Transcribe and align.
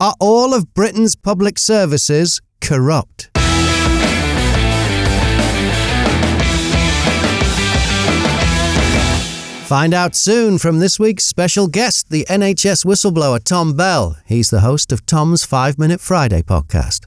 Are 0.00 0.14
all 0.20 0.54
of 0.54 0.74
Britain's 0.74 1.16
public 1.16 1.58
services 1.58 2.40
corrupt? 2.60 3.30
Find 9.66 9.92
out 9.92 10.14
soon 10.14 10.58
from 10.58 10.78
this 10.78 11.00
week's 11.00 11.24
special 11.24 11.66
guest, 11.66 12.10
the 12.10 12.24
NHS 12.30 12.84
whistleblower 12.84 13.42
Tom 13.42 13.74
Bell. 13.74 14.16
He's 14.24 14.50
the 14.50 14.60
host 14.60 14.92
of 14.92 15.04
Tom's 15.04 15.44
5 15.44 15.80
Minute 15.80 16.00
Friday 16.00 16.42
podcast. 16.42 17.06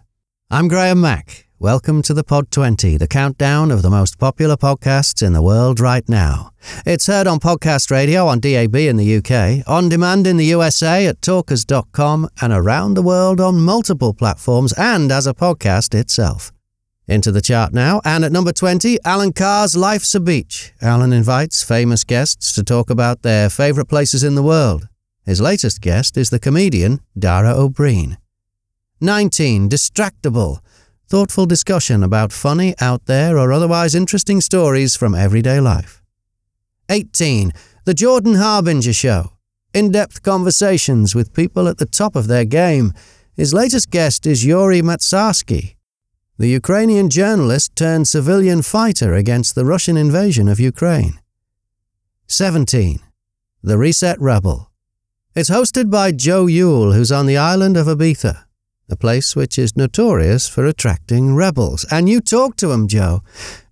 I'm 0.49 0.67
Graham 0.67 0.99
Mack. 0.99 1.47
Welcome 1.61 2.01
to 2.03 2.15
the 2.15 2.23
Pod 2.23 2.49
20, 2.49 2.97
the 2.97 3.07
countdown 3.07 3.69
of 3.69 3.83
the 3.83 3.91
most 3.91 4.17
popular 4.17 4.57
podcasts 4.57 5.21
in 5.21 5.33
the 5.33 5.43
world 5.43 5.79
right 5.79 6.09
now. 6.09 6.53
It's 6.87 7.05
heard 7.05 7.27
on 7.27 7.39
podcast 7.39 7.91
radio 7.91 8.25
on 8.25 8.39
DAB 8.39 8.75
in 8.77 8.97
the 8.97 9.17
UK, 9.17 9.63
on 9.69 9.87
demand 9.87 10.25
in 10.25 10.37
the 10.37 10.45
USA 10.45 11.05
at 11.05 11.21
talkers.com, 11.21 12.29
and 12.41 12.51
around 12.51 12.95
the 12.95 13.03
world 13.03 13.39
on 13.39 13.61
multiple 13.61 14.11
platforms 14.11 14.73
and 14.75 15.11
as 15.11 15.27
a 15.27 15.35
podcast 15.35 15.93
itself. 15.93 16.51
Into 17.07 17.31
the 17.31 17.41
chart 17.41 17.73
now, 17.73 18.01
and 18.03 18.25
at 18.25 18.31
number 18.31 18.53
20, 18.53 18.97
Alan 19.05 19.31
Carr's 19.31 19.77
Life's 19.77 20.15
a 20.15 20.19
Beach. 20.19 20.73
Alan 20.81 21.13
invites 21.13 21.61
famous 21.61 22.03
guests 22.03 22.53
to 22.53 22.63
talk 22.63 22.89
about 22.89 23.21
their 23.21 23.51
favourite 23.51 23.87
places 23.87 24.23
in 24.23 24.33
the 24.33 24.41
world. 24.41 24.87
His 25.27 25.39
latest 25.39 25.79
guest 25.79 26.17
is 26.17 26.31
the 26.31 26.39
comedian 26.39 27.01
Dara 27.15 27.53
Ó 27.53 27.71
Briain. 27.71 28.17
19. 28.99 29.69
Distractible. 29.69 30.61
Thoughtful 31.11 31.45
discussion 31.45 32.03
about 32.03 32.31
funny, 32.31 32.73
out 32.79 33.05
there, 33.05 33.37
or 33.37 33.51
otherwise 33.51 33.95
interesting 33.95 34.39
stories 34.39 34.95
from 34.95 35.13
everyday 35.13 35.59
life. 35.59 36.01
18. 36.87 37.51
The 37.83 37.93
Jordan 37.93 38.35
Harbinger 38.35 38.93
Show. 38.93 39.33
In 39.73 39.91
depth 39.91 40.23
conversations 40.23 41.13
with 41.13 41.33
people 41.33 41.67
at 41.67 41.79
the 41.79 41.85
top 41.85 42.15
of 42.15 42.27
their 42.27 42.45
game. 42.45 42.93
His 43.35 43.53
latest 43.53 43.89
guest 43.89 44.25
is 44.25 44.45
Yuri 44.45 44.81
Matsarsky, 44.81 45.75
the 46.37 46.47
Ukrainian 46.47 47.09
journalist 47.09 47.75
turned 47.75 48.07
civilian 48.07 48.61
fighter 48.61 49.13
against 49.13 49.53
the 49.53 49.65
Russian 49.65 49.97
invasion 49.97 50.47
of 50.47 50.61
Ukraine. 50.61 51.19
17. 52.27 52.99
The 53.61 53.77
Reset 53.77 54.17
Rebel. 54.21 54.71
It's 55.35 55.49
hosted 55.49 55.91
by 55.91 56.13
Joe 56.13 56.47
Yule, 56.47 56.93
who's 56.93 57.11
on 57.11 57.25
the 57.25 57.37
island 57.37 57.75
of 57.75 57.87
Ibiza, 57.87 58.45
a 58.91 58.95
place 58.95 59.35
which 59.35 59.57
is 59.57 59.75
notorious 59.75 60.47
for 60.47 60.65
attracting 60.65 61.35
rebels. 61.35 61.85
And 61.89 62.09
you 62.09 62.21
talk 62.21 62.55
to 62.57 62.67
them, 62.67 62.87
Joe. 62.87 63.21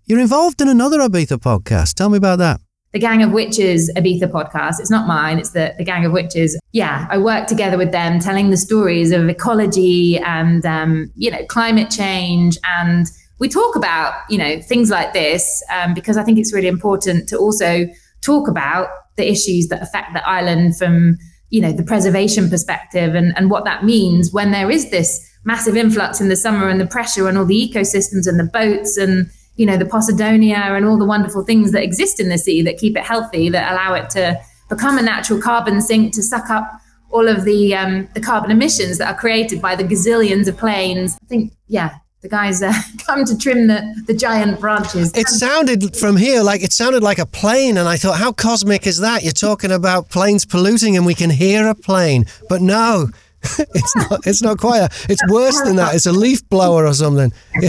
You're 0.05 0.19
involved 0.19 0.61
in 0.61 0.67
another 0.67 0.99
Ibiza 0.99 1.37
podcast. 1.37 1.93
Tell 1.93 2.09
me 2.09 2.17
about 2.17 2.39
that 2.39 2.61
the 2.91 2.99
Gang 2.99 3.21
of 3.21 3.31
Witches 3.31 3.91
Ibiza 3.95 4.31
podcast. 4.31 4.79
It's 4.79 4.89
not 4.89 5.07
mine, 5.07 5.37
it's 5.37 5.51
the, 5.51 5.75
the 5.77 5.83
Gang 5.83 6.05
of 6.05 6.11
Witches. 6.11 6.59
Yeah, 6.71 7.07
I 7.09 7.17
work 7.17 7.47
together 7.47 7.77
with 7.77 7.91
them 7.91 8.19
telling 8.19 8.49
the 8.49 8.57
stories 8.57 9.11
of 9.11 9.29
ecology 9.29 10.17
and, 10.17 10.65
um, 10.65 11.11
you 11.15 11.29
know, 11.29 11.45
climate 11.45 11.91
change. 11.91 12.57
And 12.63 13.05
we 13.39 13.47
talk 13.47 13.75
about, 13.75 14.13
you 14.29 14.37
know, 14.37 14.59
things 14.61 14.89
like 14.89 15.13
this 15.13 15.63
um, 15.71 15.93
because 15.93 16.17
I 16.17 16.23
think 16.23 16.39
it's 16.39 16.53
really 16.53 16.67
important 16.67 17.29
to 17.29 17.37
also 17.37 17.85
talk 18.21 18.47
about 18.47 18.89
the 19.17 19.29
issues 19.29 19.67
that 19.67 19.81
affect 19.83 20.13
the 20.13 20.27
island 20.27 20.77
from, 20.77 21.17
you 21.49 21.61
know, 21.61 21.71
the 21.71 21.83
preservation 21.83 22.49
perspective 22.49 23.15
and, 23.15 23.35
and 23.37 23.49
what 23.49 23.65
that 23.65 23.83
means 23.83 24.31
when 24.31 24.51
there 24.51 24.69
is 24.69 24.91
this 24.91 25.25
massive 25.45 25.75
influx 25.75 26.21
in 26.21 26.29
the 26.29 26.35
summer 26.35 26.69
and 26.69 26.79
the 26.79 26.85
pressure 26.85 27.27
on 27.27 27.37
all 27.37 27.45
the 27.45 27.71
ecosystems 27.71 28.27
and 28.27 28.39
the 28.39 28.43
boats 28.43 28.97
and 28.97 29.29
you 29.59 29.65
know, 29.65 29.75
the 29.75 29.83
Posidonia 29.83 30.77
and 30.77 30.85
all 30.85 30.97
the 30.97 31.05
wonderful 31.05 31.43
things 31.43 31.73
that 31.73 31.83
exist 31.83 32.21
in 32.21 32.29
the 32.29 32.37
sea 32.37 32.61
that 32.61 32.77
keep 32.77 32.95
it 32.95 33.03
healthy, 33.03 33.49
that 33.49 33.73
allow 33.73 33.93
it 33.93 34.09
to 34.11 34.39
become 34.69 34.97
a 34.97 35.01
natural 35.01 35.41
carbon 35.41 35.81
sink 35.81 36.13
to 36.13 36.23
suck 36.23 36.49
up 36.49 36.71
all 37.11 37.27
of 37.27 37.43
the 37.43 37.75
um, 37.75 38.07
the 38.13 38.21
carbon 38.21 38.51
emissions 38.51 38.99
that 38.99 39.13
are 39.13 39.19
created 39.19 39.61
by 39.61 39.75
the 39.75 39.83
gazillions 39.83 40.47
of 40.47 40.57
planes. 40.57 41.17
I 41.21 41.25
think, 41.25 41.53
yeah, 41.67 41.95
the 42.21 42.29
guys 42.29 42.61
uh, 42.61 42.73
come 43.05 43.25
to 43.25 43.37
trim 43.37 43.67
the, 43.67 44.03
the 44.07 44.13
giant 44.13 44.59
branches. 44.59 45.15
It 45.15 45.27
sounded 45.27 45.95
from 45.95 46.17
here 46.17 46.43
like 46.43 46.63
it 46.63 46.73
sounded 46.73 47.03
like 47.03 47.19
a 47.19 47.25
plane, 47.25 47.77
and 47.77 47.87
I 47.87 47.97
thought, 47.97 48.17
how 48.17 48.31
cosmic 48.31 48.85
is 48.85 48.99
that? 48.99 49.23
You're 49.23 49.31
talking 49.31 49.71
about 49.71 50.09
planes 50.09 50.45
polluting, 50.45 50.97
and 50.97 51.05
we 51.05 51.15
can 51.15 51.29
hear 51.29 51.67
a 51.67 51.75
plane, 51.75 52.25
but 52.49 52.61
no. 52.61 53.09
it's 53.59 53.95
not. 53.95 54.27
It's 54.27 54.41
not 54.41 54.57
quite. 54.57 54.79
A, 54.79 54.89
it's 55.07 55.25
worse 55.29 55.61
than 55.61 55.77
that. 55.77 55.95
It's 55.95 56.05
a 56.05 56.11
leaf 56.11 56.47
blower 56.49 56.85
or 56.85 56.93
something. 56.93 57.31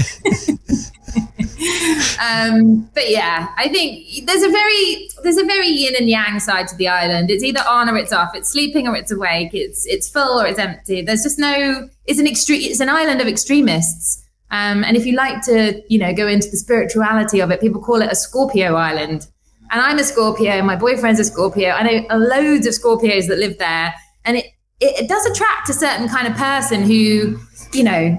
um, 2.20 2.90
but 2.92 3.08
yeah, 3.08 3.54
I 3.56 3.68
think 3.68 4.26
there's 4.26 4.42
a 4.42 4.48
very 4.48 5.08
there's 5.22 5.36
a 5.36 5.44
very 5.44 5.68
yin 5.68 5.94
and 5.94 6.10
yang 6.10 6.40
side 6.40 6.66
to 6.68 6.76
the 6.76 6.88
island. 6.88 7.30
It's 7.30 7.44
either 7.44 7.60
on 7.68 7.88
or 7.88 7.96
it's 7.96 8.12
off. 8.12 8.34
It's 8.34 8.48
sleeping 8.50 8.88
or 8.88 8.96
it's 8.96 9.12
awake. 9.12 9.50
It's 9.52 9.86
it's 9.86 10.08
full 10.08 10.40
or 10.40 10.46
it's 10.48 10.58
empty. 10.58 11.02
There's 11.02 11.22
just 11.22 11.38
no. 11.38 11.88
It's 12.04 12.18
an 12.18 12.26
extreme. 12.26 12.62
It's 12.62 12.80
an 12.80 12.88
island 12.88 13.20
of 13.20 13.28
extremists. 13.28 14.24
Um, 14.50 14.82
and 14.82 14.96
if 14.96 15.06
you 15.06 15.14
like 15.14 15.42
to, 15.44 15.82
you 15.88 15.98
know, 15.98 16.12
go 16.12 16.26
into 16.26 16.50
the 16.50 16.56
spirituality 16.56 17.40
of 17.40 17.50
it, 17.50 17.60
people 17.60 17.80
call 17.80 18.02
it 18.02 18.10
a 18.10 18.16
Scorpio 18.16 18.74
island. 18.74 19.28
And 19.70 19.80
I'm 19.80 19.98
a 19.98 20.04
Scorpio. 20.04 20.62
My 20.62 20.74
boyfriend's 20.74 21.20
a 21.20 21.24
Scorpio. 21.24 21.70
I 21.70 21.82
know 21.82 22.16
loads 22.16 22.66
of 22.66 22.74
Scorpios 22.74 23.28
that 23.28 23.38
live 23.38 23.58
there, 23.58 23.94
and 24.24 24.36
it, 24.36 24.46
it, 24.80 25.04
it 25.04 25.08
does 25.08 25.24
attract 25.26 25.68
a 25.68 25.72
certain 25.72 26.08
kind 26.08 26.26
of 26.26 26.34
person 26.34 26.82
who, 26.82 27.38
you 27.72 27.84
know, 27.84 28.18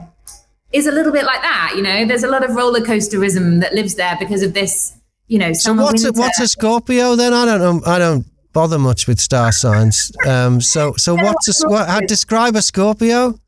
is 0.71 0.87
a 0.87 0.91
little 0.91 1.11
bit 1.11 1.25
like 1.25 1.41
that. 1.41 1.73
You 1.75 1.81
know, 1.81 2.05
there's 2.05 2.23
a 2.23 2.29
lot 2.29 2.43
of 2.43 2.55
roller 2.55 2.79
coasterism 2.79 3.59
that 3.59 3.73
lives 3.73 3.95
there 3.95 4.15
because 4.17 4.43
of 4.43 4.53
this. 4.53 4.97
You 5.27 5.39
know, 5.39 5.53
so 5.53 5.73
what's 5.73 6.03
a, 6.03 6.11
what's 6.13 6.39
a 6.39 6.47
Scorpio 6.47 7.15
then? 7.15 7.33
I 7.33 7.45
don't 7.45 7.59
know. 7.59 7.81
I 7.85 7.99
don't 7.99 8.25
bother 8.53 8.77
much 8.79 9.07
with 9.07 9.19
star 9.19 9.51
signs. 9.51 10.11
Um, 10.27 10.61
so 10.61 10.93
so 10.97 11.15
what's 11.15 11.63
a 11.63 11.67
what? 11.67 11.87
How 11.87 11.99
describe 12.01 12.55
a 12.55 12.61
Scorpio? 12.61 13.39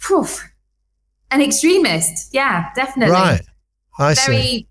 Poof. 0.00 0.48
An 1.30 1.42
extremist, 1.42 2.32
yeah, 2.32 2.66
definitely. 2.74 3.12
Right, 3.12 3.42
I 3.98 4.14
Very 4.14 4.42
see. 4.42 4.68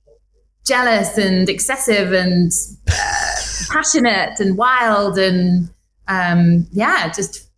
jealous 0.66 1.18
and 1.18 1.48
excessive 1.50 2.14
and 2.14 2.52
uh, 2.90 3.36
passionate 3.70 4.40
and 4.40 4.58
wild 4.58 5.18
and 5.18 5.70
um, 6.08 6.68
yeah, 6.72 7.12
just 7.12 7.50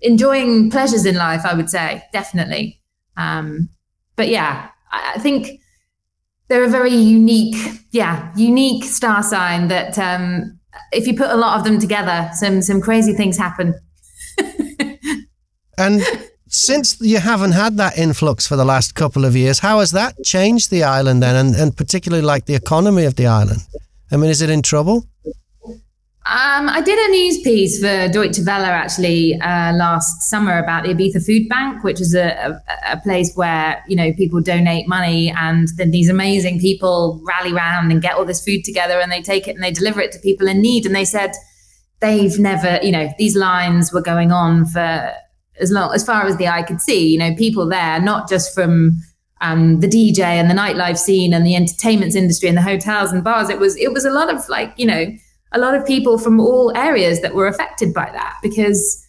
enjoying 0.00 0.70
pleasures 0.70 1.06
in 1.06 1.16
life. 1.16 1.44
I 1.44 1.54
would 1.54 1.70
say 1.70 2.04
definitely. 2.12 2.80
Um, 3.16 3.70
but 4.16 4.28
yeah, 4.28 4.68
I, 4.92 5.14
I, 5.16 5.18
think 5.18 5.60
they're 6.48 6.64
a 6.64 6.68
very 6.68 6.94
unique, 6.94 7.56
yeah, 7.90 8.32
unique 8.36 8.84
star 8.84 9.22
sign 9.22 9.68
that 9.68 9.98
um, 9.98 10.58
if 10.92 11.06
you 11.06 11.16
put 11.16 11.30
a 11.30 11.36
lot 11.36 11.58
of 11.58 11.64
them 11.64 11.78
together, 11.78 12.30
some 12.34 12.62
some 12.62 12.80
crazy 12.80 13.14
things 13.14 13.36
happen. 13.36 13.74
and 15.78 16.02
since 16.54 17.00
you 17.00 17.18
haven't 17.18 17.52
had 17.52 17.76
that 17.78 17.98
influx 17.98 18.46
for 18.46 18.56
the 18.56 18.64
last 18.64 18.94
couple 18.94 19.24
of 19.24 19.34
years, 19.34 19.58
how 19.58 19.80
has 19.80 19.90
that 19.90 20.22
changed 20.24 20.70
the 20.70 20.84
island 20.84 21.22
then, 21.22 21.34
and, 21.34 21.54
and 21.56 21.76
particularly 21.76 22.24
like 22.24 22.46
the 22.46 22.54
economy 22.54 23.04
of 23.04 23.16
the 23.16 23.26
island? 23.26 23.60
I 24.12 24.16
mean, 24.16 24.30
is 24.30 24.40
it 24.40 24.50
in 24.50 24.62
trouble? 24.62 25.06
Um, 26.26 26.70
I 26.70 26.80
did 26.80 26.98
a 26.98 27.10
news 27.10 27.42
piece 27.42 27.80
for 27.80 28.08
Deutsche 28.08 28.38
Welle 28.46 28.64
actually 28.64 29.34
uh, 29.40 29.74
last 29.74 30.22
summer 30.30 30.58
about 30.58 30.84
the 30.84 30.94
Ibiza 30.94 31.26
Food 31.26 31.48
Bank, 31.50 31.84
which 31.84 32.00
is 32.00 32.14
a, 32.14 32.58
a, 32.68 32.92
a, 32.92 33.00
place 33.00 33.34
where 33.34 33.82
you 33.86 33.94
know 33.94 34.10
people 34.14 34.40
donate 34.40 34.88
money, 34.88 35.34
and 35.36 35.68
then 35.76 35.90
these 35.90 36.08
amazing 36.08 36.60
people 36.60 37.20
rally 37.26 37.52
around 37.52 37.90
and 37.90 38.00
get 38.00 38.14
all 38.14 38.24
this 38.24 38.42
food 38.42 38.64
together, 38.64 39.00
and 39.00 39.12
they 39.12 39.20
take 39.20 39.48
it 39.48 39.54
and 39.54 39.62
they 39.62 39.70
deliver 39.70 40.00
it 40.00 40.12
to 40.12 40.18
people 40.20 40.48
in 40.48 40.62
need. 40.62 40.86
And 40.86 40.94
they 40.94 41.04
said 41.04 41.32
they've 42.00 42.38
never, 42.38 42.78
you 42.82 42.92
know, 42.92 43.12
these 43.18 43.36
lines 43.36 43.92
were 43.92 44.00
going 44.00 44.32
on 44.32 44.64
for 44.64 45.12
as 45.60 45.70
long 45.70 45.94
as 45.94 46.04
far 46.04 46.26
as 46.26 46.36
the 46.36 46.48
eye 46.48 46.62
could 46.62 46.80
see. 46.80 47.08
You 47.08 47.18
know, 47.18 47.34
people 47.34 47.68
there, 47.68 48.00
not 48.00 48.28
just 48.28 48.54
from 48.54 49.00
um, 49.40 49.80
the 49.80 49.86
DJ 49.86 50.20
and 50.20 50.50
the 50.50 50.54
nightlife 50.54 50.98
scene 50.98 51.34
and 51.34 51.46
the 51.46 51.54
entertainment 51.54 52.14
industry 52.14 52.48
and 52.48 52.56
the 52.56 52.62
hotels 52.62 53.12
and 53.12 53.22
bars. 53.22 53.50
It 53.50 53.58
was 53.58 53.76
it 53.76 53.92
was 53.92 54.04
a 54.04 54.10
lot 54.10 54.32
of 54.32 54.48
like 54.48 54.72
you 54.76 54.86
know 54.86 55.06
a 55.52 55.58
lot 55.58 55.74
of 55.74 55.86
people 55.86 56.18
from 56.18 56.40
all 56.40 56.76
areas 56.76 57.20
that 57.20 57.34
were 57.34 57.46
affected 57.46 57.92
by 57.94 58.10
that 58.10 58.36
because 58.42 59.00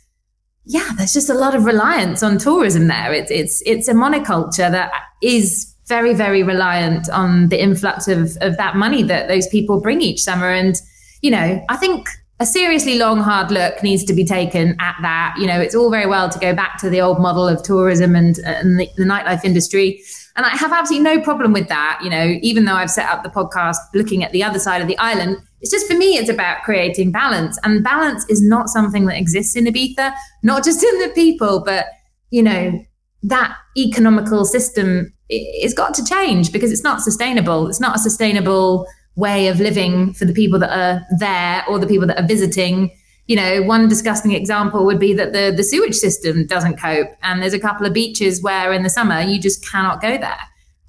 yeah, 0.66 0.89
there's 0.97 1.13
just 1.13 1.29
a 1.29 1.34
lot 1.34 1.55
of 1.55 1.66
reliance 1.66 2.23
on 2.23 2.38
tourism 2.38 2.88
there. 2.88 3.14
It's 3.14 3.31
it's 3.31 3.61
it's 3.66 3.87
a 3.87 3.93
monoculture 3.93 4.72
that 4.72 4.91
is 5.22 5.73
very 5.87 6.14
very 6.14 6.43
reliant 6.43 7.09
on 7.09 7.49
the 7.49 7.61
influx 7.61 8.08
of 8.08 8.35
of 8.41 8.58
that 8.58 8.75
money 8.75 9.03
that 9.03 9.28
those 9.28 9.47
people 9.47 9.79
bring 9.79 10.02
each 10.02 10.22
summer. 10.22 10.52
And 10.52 10.75
you 11.22 11.31
know, 11.31 11.64
I 11.69 11.78
think 11.78 12.09
a 12.40 12.46
seriously 12.46 12.97
long 12.97 13.20
hard 13.20 13.49
look 13.49 13.82
needs 13.82 14.03
to 14.05 14.14
be 14.14 14.26
taken 14.26 14.76
at 14.79 14.96
that. 15.02 15.35
You 15.40 15.47
know, 15.47 15.59
it's 15.59 15.73
all 15.73 15.90
very 15.90 16.05
well 16.05 16.29
to 16.29 16.40
go 16.40 16.53
back 16.53 16.78
to 16.79 16.90
the 16.90 16.99
old 16.99 17.20
model 17.20 17.47
of 17.47 17.64
tourism 17.64 18.16
and 18.16 18.37
and 18.40 18.79
the, 18.79 18.90
the 18.97 19.05
nightlife 19.05 19.46
industry. 19.46 20.02
And 20.35 20.46
I 20.46 20.49
have 20.49 20.73
absolutely 20.73 21.03
no 21.03 21.22
problem 21.22 21.53
with 21.53 21.70
that. 21.70 21.99
You 22.03 22.09
know, 22.09 22.37
even 22.41 22.66
though 22.66 22.73
I've 22.73 22.91
set 22.91 23.09
up 23.09 23.23
the 23.23 23.29
podcast 23.29 23.78
looking 23.93 24.23
at 24.23 24.34
the 24.34 24.43
other 24.43 24.59
side 24.59 24.82
of 24.82 24.87
the 24.87 24.97
island, 24.97 25.37
it's 25.61 25.72
just 25.72 25.87
for 25.87 25.97
me, 25.97 26.17
it's 26.17 26.29
about 26.29 26.64
creating 26.64 27.14
balance. 27.14 27.58
And 27.64 27.84
balance 27.84 28.26
is 28.29 28.41
not 28.41 28.67
something 28.67 29.05
that 29.05 29.17
exists 29.17 29.55
in 29.55 29.66
Ibiza, 29.66 30.14
not 30.43 30.66
just 30.66 30.84
in 30.84 30.99
the 30.99 31.09
people, 31.16 31.64
but, 31.64 31.85
you 32.31 32.43
know, 32.43 32.84
that 33.23 33.55
economical 33.78 34.43
system 34.43 35.11
it's 35.28 35.73
got 35.73 35.93
to 35.96 36.05
change 36.05 36.52
because 36.52 36.72
it's 36.72 36.84
not 36.84 37.02
sustainable. 37.02 37.67
It's 37.67 37.79
not 37.79 37.96
a 37.96 37.99
sustainable 37.99 38.88
way 39.16 39.47
of 39.47 39.59
living 39.59 40.14
for 40.14 40.26
the 40.26 40.34
people 40.34 40.59
that 40.59 40.70
are 40.70 41.06
there 41.20 41.64
or 41.67 41.79
the 41.79 41.88
people 41.88 42.08
that 42.08 42.20
are 42.20 42.28
visiting. 42.28 42.91
you 43.28 43.35
know, 43.35 43.64
one 43.64 43.88
disgusting 43.88 44.34
example 44.34 44.85
would 44.85 45.00
be 45.00 45.14
that 45.14 45.34
the 45.34 45.52
the 45.56 45.64
sewage 45.64 45.96
system 45.96 46.46
doesn't 46.46 46.78
cope, 46.78 47.09
and 47.23 47.41
there's 47.41 47.53
a 47.53 47.59
couple 47.59 47.85
of 47.85 47.94
beaches 47.94 48.41
where 48.41 48.72
in 48.72 48.84
the 48.84 48.90
summer 48.90 49.22
you 49.22 49.40
just 49.40 49.67
cannot 49.70 50.02
go 50.02 50.17
there. 50.17 50.40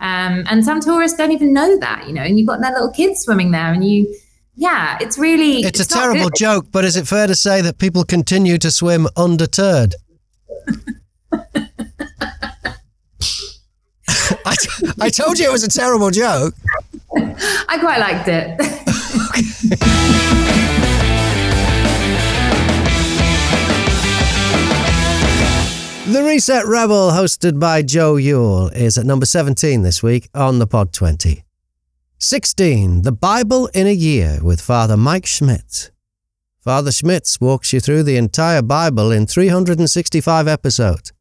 Um, 0.01 0.45
and 0.51 0.63
some 0.63 0.81
tourists 0.81 1.17
don't 1.17 1.33
even 1.33 1.55
know 1.55 1.79
that, 1.79 2.07
you 2.07 2.13
know, 2.13 2.21
and 2.21 2.39
you've 2.39 2.47
got 2.47 2.61
their 2.61 2.73
little 2.73 2.91
kids 2.91 3.21
swimming 3.21 3.53
there, 3.53 3.73
and 3.73 3.83
you, 3.83 4.15
yeah, 4.55 4.99
it's 5.01 5.17
really 5.17 5.61
it's, 5.61 5.81
it's 5.81 5.91
a 5.91 5.95
terrible 5.95 6.29
good. 6.29 6.37
joke. 6.37 6.67
But 6.71 6.85
is 6.85 6.97
it 6.97 7.09
fair 7.09 7.27
to 7.27 7.35
say 7.35 7.63
that 7.63 7.79
people 7.79 8.05
continue 8.05 8.59
to 8.59 8.71
swim 8.71 9.09
undeterred? 9.17 9.95
I, 14.45 14.55
t- 14.61 14.87
I 15.01 15.09
told 15.09 15.39
you 15.39 15.49
it 15.49 15.53
was 15.53 15.65
a 15.65 15.69
terrible 15.69 16.11
joke. 16.11 16.55
I 17.69 17.79
quite 17.81 17.99
liked 17.99 18.29
it. 18.29 18.61
The 26.07 26.23
Reset 26.23 26.65
Rebel, 26.67 27.11
hosted 27.11 27.59
by 27.59 27.83
Joe 27.83 28.15
Yule, 28.15 28.69
is 28.69 28.97
at 28.97 29.05
number 29.05 29.27
17 29.27 29.83
this 29.83 30.05
week 30.05 30.29
on 30.35 30.61
the 30.61 30.67
Pod 30.67 30.93
20. 30.93 31.43
16. 32.19 33.03
The 33.03 33.11
Bible 33.11 33.67
in 33.75 33.89
a 33.89 33.93
Year 33.93 34.39
with 34.41 34.61
Father 34.61 34.97
Mike 34.97 35.27
Schmitz. 35.27 35.91
Father 36.61 36.93
Schmitz 36.93 37.41
walks 37.41 37.73
you 37.73 37.81
through 37.81 38.05
the 38.05 38.17
entire 38.17 38.63
Bible 38.63 39.11
in 39.11 39.27
365 39.27 40.47
episodes. 40.47 41.13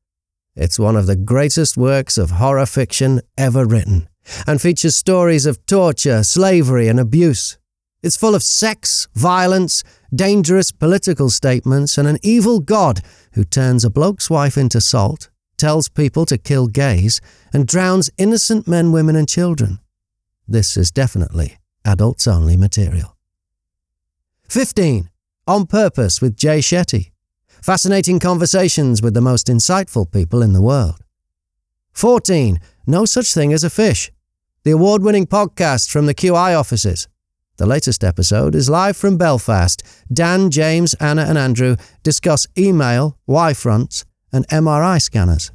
It's 0.56 0.77
one 0.77 0.95
of 0.95 1.07
the 1.07 1.15
greatest 1.15 1.77
works 1.77 2.19
of 2.19 2.30
horror 2.30 2.68
fiction 2.68 3.21
ever 3.39 3.65
written 3.65 4.07
and 4.48 4.62
features 4.62 4.95
stories 4.95 5.45
of 5.45 5.66
torture, 5.66 6.24
slavery, 6.24 6.88
and 6.88 7.00
abuse. 7.00 7.57
It's 8.04 8.18
full 8.18 8.36
of 8.36 8.44
sex, 8.44 9.07
violence, 9.16 9.83
dangerous 10.13 10.72
political 10.72 11.30
statements, 11.30 11.98
and 11.98 12.07
an 12.07 12.19
evil 12.22 12.60
God 12.60 13.01
who 13.33 13.44
turns 13.44 13.83
a 13.83 13.89
bloke's 13.89 14.30
wife 14.30 14.57
into 14.57 14.80
salt, 14.80 15.30
tells 15.57 15.89
people 15.89 16.25
to 16.27 16.38
kill 16.38 16.68
gays, 16.68 17.19
and 17.54 17.68
drowns 17.68 18.10
innocent 18.18 18.68
men, 18.68 18.92
women, 18.92 19.16
and 19.16 19.27
children. 19.27 19.80
This 20.48 20.78
is 20.78 20.92
definitely 20.92 21.57
adults 21.83 22.28
only 22.28 22.57
material. 22.57 23.16
15. 24.50 25.10
On 25.48 25.66
Purpose 25.66 26.21
with 26.21 26.38
Jay 26.38 26.60
Shetty. 26.60 27.12
Fascinating 27.62 28.19
conversations 28.19 29.01
with 29.01 29.16
the 29.16 29.21
most 29.21 29.48
insightful 29.48 30.12
people 30.12 30.44
in 30.44 30.54
the 30.54 30.62
world. 30.62 31.04
14. 31.94 32.60
No 32.86 33.06
Such 33.06 33.33
Thing 33.33 33.54
as 33.54 33.63
a 33.63 33.69
Fish. 33.69 34.12
The 34.65 34.71
award 34.71 35.03
winning 35.03 35.27
podcast 35.27 35.91
from 35.91 36.07
the 36.07 36.15
QI 36.15 36.59
offices. 36.59 37.07
The 37.57 37.67
latest 37.67 38.03
episode 38.03 38.56
is 38.56 38.67
live 38.67 38.97
from 38.97 39.15
Belfast. 39.15 39.83
Dan, 40.12 40.50
James, 40.50 40.95
Anna, 40.95 41.21
and 41.21 41.38
Andrew 41.38 41.75
discuss 42.01 42.47
email, 42.57 43.15
Y 43.27 43.53
fronts, 43.53 44.06
and 44.33 44.47
MRI 44.47 45.00
scanners. 45.00 45.51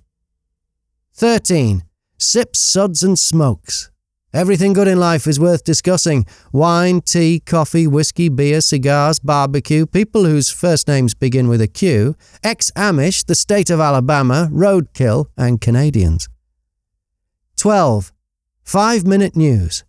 13. 1.14 1.82
Sips, 2.18 2.60
suds, 2.60 3.02
and 3.02 3.18
smokes. 3.18 3.90
Everything 4.32 4.74
good 4.74 4.86
in 4.86 5.00
life 5.00 5.26
is 5.26 5.40
worth 5.40 5.64
discussing 5.64 6.24
wine, 6.52 7.00
tea, 7.00 7.40
coffee, 7.40 7.88
whiskey, 7.88 8.28
beer, 8.28 8.60
cigars, 8.60 9.18
barbecue, 9.18 9.86
people 9.86 10.24
whose 10.24 10.52
first 10.52 10.86
names 10.86 11.14
begin 11.14 11.48
with 11.48 11.60
a 11.60 11.66
Q, 11.66 12.14
ex 12.44 12.70
Amish, 12.76 13.26
the 13.26 13.34
state 13.34 13.70
of 13.70 13.80
Alabama, 13.80 14.48
roadkill, 14.52 15.26
and 15.36 15.60
Canadians. 15.60 16.28
12. 17.56 18.12
Five 18.62 19.06
Minute 19.06 19.36
News. 19.36 19.84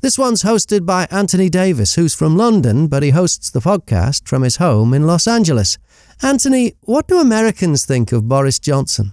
This 0.00 0.18
one's 0.18 0.42
hosted 0.42 0.84
by 0.84 1.06
Anthony 1.10 1.48
Davis, 1.48 1.94
who's 1.94 2.14
from 2.14 2.36
London, 2.36 2.86
but 2.86 3.02
he 3.02 3.10
hosts 3.10 3.50
the 3.50 3.60
podcast 3.60 4.28
from 4.28 4.42
his 4.42 4.56
home 4.56 4.92
in 4.94 5.06
Los 5.06 5.26
Angeles. 5.26 5.78
Anthony, 6.22 6.74
what 6.82 7.08
do 7.08 7.18
Americans 7.18 7.84
think 7.84 8.12
of 8.12 8.28
Boris 8.28 8.58
Johnson? 8.58 9.12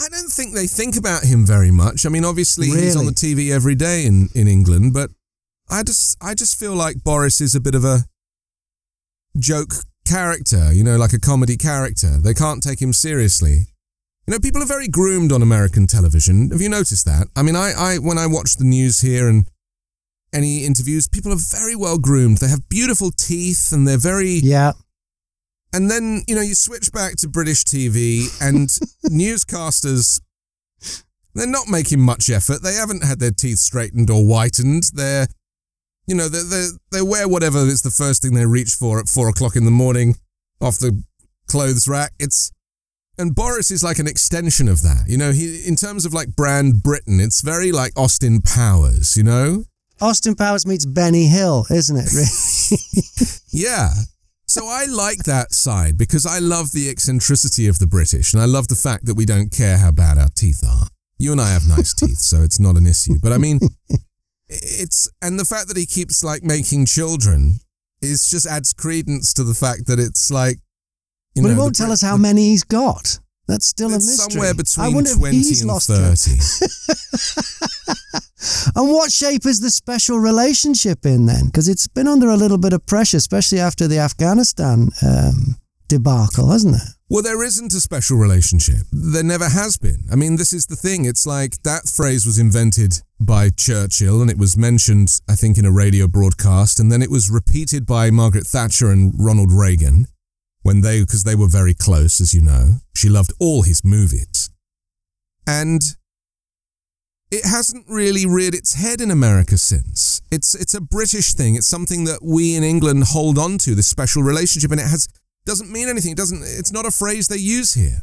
I 0.00 0.08
don't 0.08 0.30
think 0.30 0.54
they 0.54 0.66
think 0.66 0.96
about 0.96 1.24
him 1.24 1.44
very 1.44 1.70
much. 1.70 2.06
I 2.06 2.08
mean, 2.08 2.24
obviously 2.24 2.68
really? 2.68 2.82
he's 2.82 2.96
on 2.96 3.06
the 3.06 3.12
TV 3.12 3.52
every 3.52 3.74
day 3.74 4.06
in, 4.06 4.28
in 4.34 4.48
England, 4.48 4.94
but 4.94 5.10
I 5.70 5.82
just 5.82 6.16
I 6.22 6.34
just 6.34 6.58
feel 6.58 6.74
like 6.74 7.04
Boris 7.04 7.40
is 7.40 7.54
a 7.54 7.60
bit 7.60 7.74
of 7.74 7.84
a 7.84 8.04
joke 9.38 9.72
character, 10.06 10.72
you 10.72 10.82
know, 10.82 10.96
like 10.96 11.12
a 11.12 11.20
comedy 11.20 11.56
character. 11.56 12.18
They 12.18 12.34
can't 12.34 12.62
take 12.62 12.80
him 12.80 12.92
seriously. 12.92 13.66
You 14.26 14.32
know, 14.32 14.38
people 14.38 14.62
are 14.62 14.66
very 14.66 14.88
groomed 14.88 15.32
on 15.32 15.42
American 15.42 15.86
television. 15.86 16.50
Have 16.50 16.60
you 16.60 16.68
noticed 16.68 17.04
that? 17.06 17.28
I 17.34 17.42
mean, 17.42 17.56
I, 17.56 17.72
I 17.76 17.98
when 17.98 18.18
I 18.18 18.26
watch 18.26 18.56
the 18.56 18.64
news 18.64 19.00
here 19.00 19.28
and 19.28 19.46
any 20.32 20.64
interviews, 20.64 21.08
people 21.08 21.32
are 21.32 21.40
very 21.50 21.74
well 21.74 21.98
groomed. 21.98 22.38
They 22.38 22.48
have 22.48 22.68
beautiful 22.68 23.10
teeth 23.10 23.72
and 23.72 23.88
they're 23.88 23.98
very 23.98 24.40
yeah 24.42 24.72
and 25.72 25.90
then, 25.90 26.22
you 26.26 26.34
know, 26.34 26.40
you 26.40 26.54
switch 26.54 26.92
back 26.92 27.16
to 27.16 27.28
British 27.28 27.64
TV 27.64 28.26
and 28.40 28.68
newscasters, 29.06 30.20
they're 31.34 31.46
not 31.46 31.68
making 31.68 32.00
much 32.00 32.28
effort. 32.28 32.62
They 32.62 32.74
haven't 32.74 33.04
had 33.04 33.20
their 33.20 33.30
teeth 33.30 33.58
straightened 33.58 34.10
or 34.10 34.22
whitened. 34.22 34.90
They're, 34.94 35.28
you 36.06 36.16
know, 36.16 36.28
they 36.28 36.42
they 36.42 36.68
they 36.90 37.02
wear 37.02 37.28
whatever 37.28 37.58
is 37.58 37.82
the 37.82 37.90
first 37.90 38.22
thing 38.22 38.34
they 38.34 38.46
reach 38.46 38.72
for 38.72 38.98
at 38.98 39.08
four 39.08 39.28
o'clock 39.28 39.54
in 39.54 39.64
the 39.64 39.70
morning 39.70 40.16
off 40.60 40.78
the 40.78 41.04
clothes 41.46 41.86
rack. 41.86 42.12
It's, 42.18 42.50
and 43.20 43.34
Boris 43.34 43.70
is 43.70 43.84
like 43.84 43.98
an 43.98 44.06
extension 44.06 44.68
of 44.68 44.82
that. 44.82 45.04
You 45.06 45.18
know, 45.18 45.32
he, 45.32 45.62
in 45.66 45.76
terms 45.76 46.04
of 46.04 46.14
like 46.14 46.34
brand 46.34 46.82
Britain, 46.82 47.20
it's 47.20 47.42
very 47.42 47.70
like 47.70 47.92
Austin 47.96 48.40
Powers, 48.40 49.16
you 49.16 49.22
know? 49.22 49.64
Austin 50.00 50.34
Powers 50.34 50.66
meets 50.66 50.86
Benny 50.86 51.26
Hill, 51.26 51.66
isn't 51.70 51.96
it? 51.96 52.10
Really? 52.12 53.28
yeah. 53.52 53.90
So 54.46 54.66
I 54.66 54.86
like 54.86 55.18
that 55.24 55.52
side 55.52 55.98
because 55.98 56.26
I 56.26 56.38
love 56.38 56.72
the 56.72 56.88
eccentricity 56.88 57.68
of 57.68 57.78
the 57.78 57.86
British 57.86 58.32
and 58.32 58.42
I 58.42 58.46
love 58.46 58.68
the 58.68 58.74
fact 58.74 59.04
that 59.06 59.14
we 59.14 59.26
don't 59.26 59.52
care 59.52 59.78
how 59.78 59.92
bad 59.92 60.18
our 60.18 60.30
teeth 60.34 60.64
are. 60.66 60.86
You 61.18 61.32
and 61.32 61.40
I 61.40 61.50
have 61.50 61.68
nice 61.68 61.92
teeth, 61.92 62.18
so 62.18 62.42
it's 62.42 62.58
not 62.58 62.76
an 62.76 62.86
issue. 62.86 63.18
But 63.22 63.32
I 63.32 63.38
mean, 63.38 63.60
it's, 64.48 65.08
and 65.20 65.38
the 65.38 65.44
fact 65.44 65.68
that 65.68 65.76
he 65.76 65.84
keeps 65.84 66.24
like 66.24 66.42
making 66.42 66.86
children 66.86 67.60
is 68.00 68.30
just 68.30 68.46
adds 68.46 68.72
credence 68.72 69.34
to 69.34 69.44
the 69.44 69.54
fact 69.54 69.86
that 69.86 69.98
it's 69.98 70.30
like, 70.30 70.56
you 71.34 71.42
but 71.42 71.48
know. 71.48 71.54
He 71.54 71.60
won't 71.60 71.76
tell 71.76 71.88
Brit- 71.88 71.94
us 71.94 72.02
how 72.02 72.16
many 72.16 72.50
he's 72.50 72.64
got. 72.64 73.18
That's 73.50 73.66
still 73.66 73.88
a 73.88 73.94
mystery. 73.94 74.30
Somewhere 74.30 74.54
between 74.54 74.92
20 74.92 75.60
and 75.60 75.82
30. 75.82 76.30
and 78.76 78.88
what 78.88 79.10
shape 79.10 79.44
is 79.44 79.58
the 79.58 79.70
special 79.70 80.20
relationship 80.20 81.04
in 81.04 81.26
then? 81.26 81.46
Because 81.46 81.68
it's 81.68 81.88
been 81.88 82.06
under 82.06 82.28
a 82.28 82.36
little 82.36 82.58
bit 82.58 82.72
of 82.72 82.86
pressure, 82.86 83.16
especially 83.16 83.58
after 83.58 83.88
the 83.88 83.98
Afghanistan 83.98 84.90
um, 85.04 85.56
debacle, 85.88 86.52
hasn't 86.52 86.76
it? 86.76 86.82
Well, 87.08 87.24
there 87.24 87.42
isn't 87.42 87.74
a 87.74 87.80
special 87.80 88.18
relationship. 88.18 88.86
There 88.92 89.24
never 89.24 89.48
has 89.48 89.76
been. 89.76 90.04
I 90.12 90.14
mean, 90.14 90.36
this 90.36 90.52
is 90.52 90.66
the 90.66 90.76
thing. 90.76 91.04
It's 91.04 91.26
like 91.26 91.60
that 91.64 91.88
phrase 91.88 92.24
was 92.24 92.38
invented 92.38 93.02
by 93.18 93.50
Churchill 93.50 94.22
and 94.22 94.30
it 94.30 94.38
was 94.38 94.56
mentioned, 94.56 95.20
I 95.28 95.34
think, 95.34 95.58
in 95.58 95.64
a 95.64 95.72
radio 95.72 96.06
broadcast. 96.06 96.78
And 96.78 96.92
then 96.92 97.02
it 97.02 97.10
was 97.10 97.28
repeated 97.28 97.84
by 97.84 98.12
Margaret 98.12 98.46
Thatcher 98.46 98.92
and 98.92 99.12
Ronald 99.18 99.50
Reagan 99.50 100.06
when 100.62 100.80
they, 100.82 101.00
because 101.00 101.24
they 101.24 101.34
were 101.34 101.48
very 101.48 101.74
close, 101.74 102.20
as 102.20 102.34
you 102.34 102.40
know. 102.40 102.80
She 102.94 103.08
loved 103.08 103.32
all 103.38 103.62
his 103.62 103.84
movies. 103.84 104.50
And 105.46 105.82
it 107.30 107.44
hasn't 107.44 107.86
really 107.88 108.26
reared 108.26 108.54
its 108.54 108.74
head 108.74 109.00
in 109.00 109.10
America 109.10 109.56
since. 109.56 110.20
It's 110.30 110.54
it's 110.54 110.74
a 110.74 110.80
British 110.80 111.34
thing. 111.34 111.54
It's 111.54 111.66
something 111.66 112.04
that 112.04 112.20
we 112.22 112.56
in 112.56 112.64
England 112.64 113.04
hold 113.04 113.38
on 113.38 113.58
to, 113.58 113.74
this 113.74 113.86
special 113.86 114.22
relationship, 114.22 114.70
and 114.70 114.80
it 114.80 114.86
has 114.86 115.08
doesn't 115.46 115.70
mean 115.70 115.88
anything. 115.88 116.12
It 116.12 116.18
doesn't 116.18 116.42
it's 116.42 116.72
not 116.72 116.86
a 116.86 116.90
phrase 116.90 117.28
they 117.28 117.36
use 117.36 117.74
here. 117.74 118.02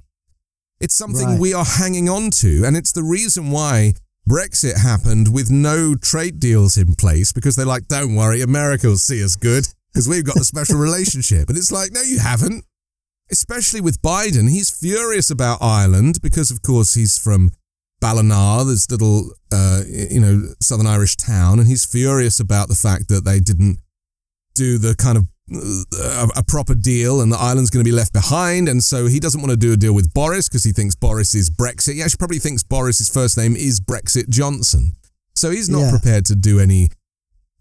It's 0.79 0.95
something 0.95 1.27
right. 1.27 1.39
we 1.39 1.53
are 1.53 1.65
hanging 1.65 2.09
on 2.09 2.31
to, 2.31 2.63
and 2.65 2.77
it's 2.77 2.91
the 2.91 3.03
reason 3.03 3.51
why 3.51 3.93
Brexit 4.29 4.77
happened 4.77 5.33
with 5.33 5.49
no 5.49 5.95
trade 5.95 6.39
deals 6.39 6.77
in 6.77 6.95
place 6.95 7.33
because 7.33 7.55
they're 7.55 7.65
like, 7.65 7.87
don't 7.87 8.15
worry, 8.15 8.41
America 8.41 8.87
will 8.87 8.97
see 8.97 9.23
us 9.23 9.35
good 9.35 9.67
because 9.91 10.07
we've 10.07 10.25
got 10.25 10.37
a 10.37 10.43
special 10.43 10.77
relationship. 10.77 11.49
And 11.49 11.57
it's 11.57 11.71
like, 11.71 11.91
no, 11.91 12.01
you 12.01 12.19
haven't. 12.19 12.65
Especially 13.29 13.81
with 13.81 14.01
Biden, 14.01 14.49
he's 14.49 14.69
furious 14.69 15.29
about 15.29 15.57
Ireland 15.61 16.19
because, 16.21 16.49
of 16.49 16.61
course, 16.61 16.93
he's 16.93 17.17
from 17.17 17.51
Ballina, 17.99 18.63
this 18.65 18.89
little, 18.89 19.31
uh, 19.51 19.81
you 19.87 20.19
know, 20.21 20.43
Southern 20.61 20.87
Irish 20.87 21.17
town, 21.17 21.59
and 21.59 21.67
he's 21.67 21.83
furious 21.83 22.39
about 22.39 22.69
the 22.69 22.75
fact 22.75 23.09
that 23.09 23.25
they 23.25 23.39
didn't 23.39 23.79
do 24.55 24.77
the 24.77 24.95
kind 24.95 25.17
of 25.17 25.27
uh, 25.53 26.27
a 26.35 26.43
proper 26.43 26.75
deal 26.75 27.21
and 27.21 27.31
the 27.31 27.37
island's 27.37 27.69
going 27.69 27.83
to 27.83 27.89
be 27.89 27.95
left 27.95 28.11
behind. 28.11 28.67
And 28.67 28.83
so 28.83 29.07
he 29.07 29.19
doesn't 29.19 29.39
want 29.39 29.51
to 29.51 29.57
do 29.57 29.73
a 29.73 29.77
deal 29.77 29.93
with 29.93 30.13
Boris 30.13 30.49
because 30.49 30.63
he 30.63 30.71
thinks 30.71 30.95
Boris 30.95 31.33
is 31.35 31.49
Brexit. 31.49 31.93
He 31.93 32.01
actually 32.01 32.17
probably 32.17 32.39
thinks 32.39 32.63
Boris's 32.63 33.09
first 33.09 33.37
name 33.37 33.55
is 33.55 33.79
Brexit 33.79 34.29
Johnson. 34.29 34.93
So 35.35 35.51
he's 35.51 35.69
not 35.69 35.81
yeah. 35.81 35.91
prepared 35.91 36.25
to 36.25 36.35
do 36.35 36.59
any 36.59 36.89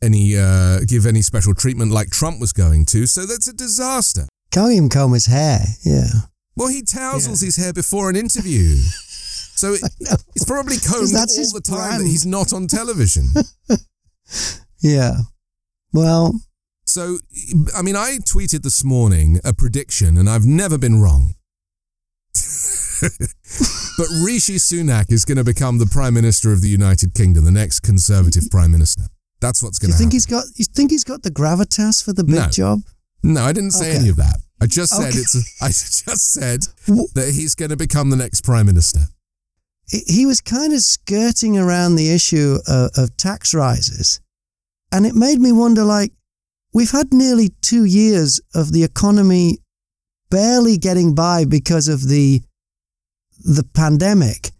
any 0.02 0.36
uh, 0.36 0.80
give 0.86 1.06
any 1.06 1.22
special 1.22 1.54
treatment 1.54 1.92
like 1.92 2.10
Trump 2.10 2.40
was 2.40 2.52
going 2.52 2.86
to. 2.86 3.06
So 3.06 3.26
that's 3.26 3.48
a 3.48 3.52
disaster. 3.52 4.26
Can't 4.50 4.72
even 4.72 4.88
comb 4.88 5.12
his 5.12 5.26
hair. 5.26 5.60
Yeah. 5.84 6.08
Well, 6.56 6.68
he 6.68 6.82
tousles 6.82 7.42
yeah. 7.42 7.46
his 7.46 7.56
hair 7.56 7.72
before 7.72 8.08
an 8.10 8.16
interview. 8.16 8.76
So 9.56 9.72
it, 9.72 9.80
it's 10.34 10.44
probably 10.44 10.76
combed 10.76 11.14
all 11.16 11.52
the 11.54 11.62
time 11.64 11.78
brand. 11.78 12.02
that 12.02 12.06
he's 12.06 12.26
not 12.26 12.52
on 12.52 12.66
television. 12.66 13.28
yeah. 14.82 15.14
Well, 15.94 16.34
So, 16.84 17.16
I 17.74 17.80
mean, 17.80 17.96
I 17.96 18.18
tweeted 18.18 18.62
this 18.62 18.84
morning 18.84 19.40
a 19.44 19.54
prediction, 19.54 20.18
and 20.18 20.28
I've 20.28 20.44
never 20.44 20.76
been 20.76 21.00
wrong. 21.00 21.36
but 23.00 24.08
Rishi 24.22 24.56
Sunak 24.56 25.10
is 25.10 25.24
going 25.24 25.38
to 25.38 25.44
become 25.44 25.78
the 25.78 25.86
Prime 25.86 26.12
Minister 26.12 26.52
of 26.52 26.60
the 26.60 26.68
United 26.68 27.14
Kingdom, 27.14 27.46
the 27.46 27.50
next 27.50 27.80
Conservative 27.80 28.50
Prime 28.50 28.72
Minister. 28.72 29.04
That's 29.40 29.62
what's 29.62 29.78
going 29.78 29.90
to 29.90 29.94
happen. 29.94 30.04
Think 30.04 30.12
he's 30.12 30.26
got? 30.26 30.44
You 30.56 30.64
think 30.64 30.90
he's 30.90 31.04
got 31.04 31.22
the 31.22 31.30
gravitas 31.30 32.02
for 32.02 32.12
the 32.12 32.24
big 32.24 32.36
no. 32.36 32.48
job? 32.48 32.80
No, 33.22 33.42
I 33.42 33.52
didn't 33.52 33.72
say 33.72 33.90
okay. 33.90 33.98
any 33.98 34.08
of 34.08 34.16
that. 34.16 34.38
I 34.60 34.66
just 34.66 34.94
said 34.94 35.08
okay. 35.08 35.18
it's. 35.18 35.62
I 35.62 35.68
just 35.68 36.32
said 36.32 36.62
that 37.14 37.32
he's 37.34 37.54
going 37.54 37.70
to 37.70 37.76
become 37.76 38.10
the 38.10 38.16
next 38.16 38.42
prime 38.42 38.66
minister. 38.66 39.00
He 39.88 40.26
was 40.26 40.40
kind 40.40 40.72
of 40.72 40.80
skirting 40.80 41.56
around 41.56 41.94
the 41.94 42.12
issue 42.12 42.58
of, 42.66 42.90
of 42.96 43.16
tax 43.16 43.54
rises, 43.54 44.20
and 44.90 45.06
it 45.06 45.14
made 45.14 45.38
me 45.38 45.52
wonder. 45.52 45.84
Like, 45.84 46.12
we've 46.72 46.90
had 46.90 47.12
nearly 47.12 47.50
two 47.60 47.84
years 47.84 48.40
of 48.54 48.72
the 48.72 48.84
economy 48.84 49.58
barely 50.30 50.76
getting 50.78 51.14
by 51.14 51.44
because 51.44 51.88
of 51.88 52.08
the 52.08 52.42
the 53.44 53.64
pandemic. 53.74 54.50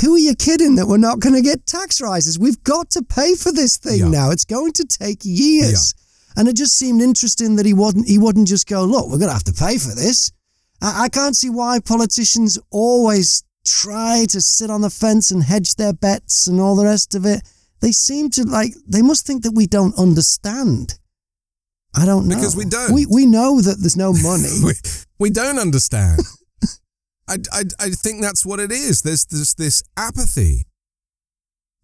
Who 0.00 0.14
are 0.16 0.18
you 0.18 0.34
kidding 0.34 0.74
that 0.76 0.86
we're 0.86 0.96
not 0.96 1.20
going 1.20 1.34
to 1.36 1.42
get 1.42 1.66
tax 1.66 2.00
rises? 2.00 2.38
We've 2.38 2.62
got 2.64 2.90
to 2.90 3.02
pay 3.02 3.34
for 3.34 3.52
this 3.52 3.76
thing 3.76 4.00
yeah. 4.00 4.08
now. 4.08 4.30
It's 4.30 4.44
going 4.44 4.72
to 4.72 4.84
take 4.84 5.20
years. 5.22 5.94
Yeah. 5.96 6.00
And 6.36 6.48
it 6.48 6.56
just 6.56 6.76
seemed 6.76 7.00
interesting 7.00 7.56
that 7.56 7.66
he 7.66 7.72
wouldn't 7.74 8.08
he 8.08 8.18
wouldn't 8.18 8.48
just 8.48 8.66
go, 8.66 8.84
look, 8.84 9.08
we're 9.08 9.18
gonna 9.18 9.32
have 9.32 9.44
to 9.44 9.52
pay 9.52 9.78
for 9.78 9.94
this. 9.94 10.32
I, 10.82 11.04
I 11.04 11.08
can't 11.08 11.36
see 11.36 11.48
why 11.48 11.78
politicians 11.78 12.58
always 12.70 13.44
try 13.64 14.26
to 14.30 14.40
sit 14.40 14.68
on 14.68 14.80
the 14.80 14.90
fence 14.90 15.30
and 15.30 15.44
hedge 15.44 15.76
their 15.76 15.92
bets 15.92 16.48
and 16.48 16.60
all 16.60 16.74
the 16.74 16.84
rest 16.84 17.14
of 17.14 17.24
it. 17.24 17.42
They 17.80 17.92
seem 17.92 18.30
to 18.30 18.42
like 18.42 18.74
they 18.86 19.02
must 19.02 19.26
think 19.26 19.44
that 19.44 19.52
we 19.54 19.66
don't 19.66 19.96
understand. 19.96 20.98
I 21.96 22.04
don't 22.04 22.26
know. 22.26 22.34
Because 22.34 22.56
we 22.56 22.64
don't. 22.64 22.92
We 22.92 23.06
we 23.06 23.26
know 23.26 23.60
that 23.60 23.78
there's 23.78 23.96
no 23.96 24.12
money. 24.12 24.50
we, 24.64 24.72
we 25.18 25.30
don't 25.30 25.58
understand. 25.58 26.20
I, 27.28 27.36
I, 27.52 27.62
I 27.80 27.90
think 27.90 28.22
that's 28.22 28.44
what 28.44 28.60
it 28.60 28.70
is. 28.70 29.02
There's, 29.02 29.24
there's 29.26 29.54
this 29.54 29.82
apathy. 29.96 30.66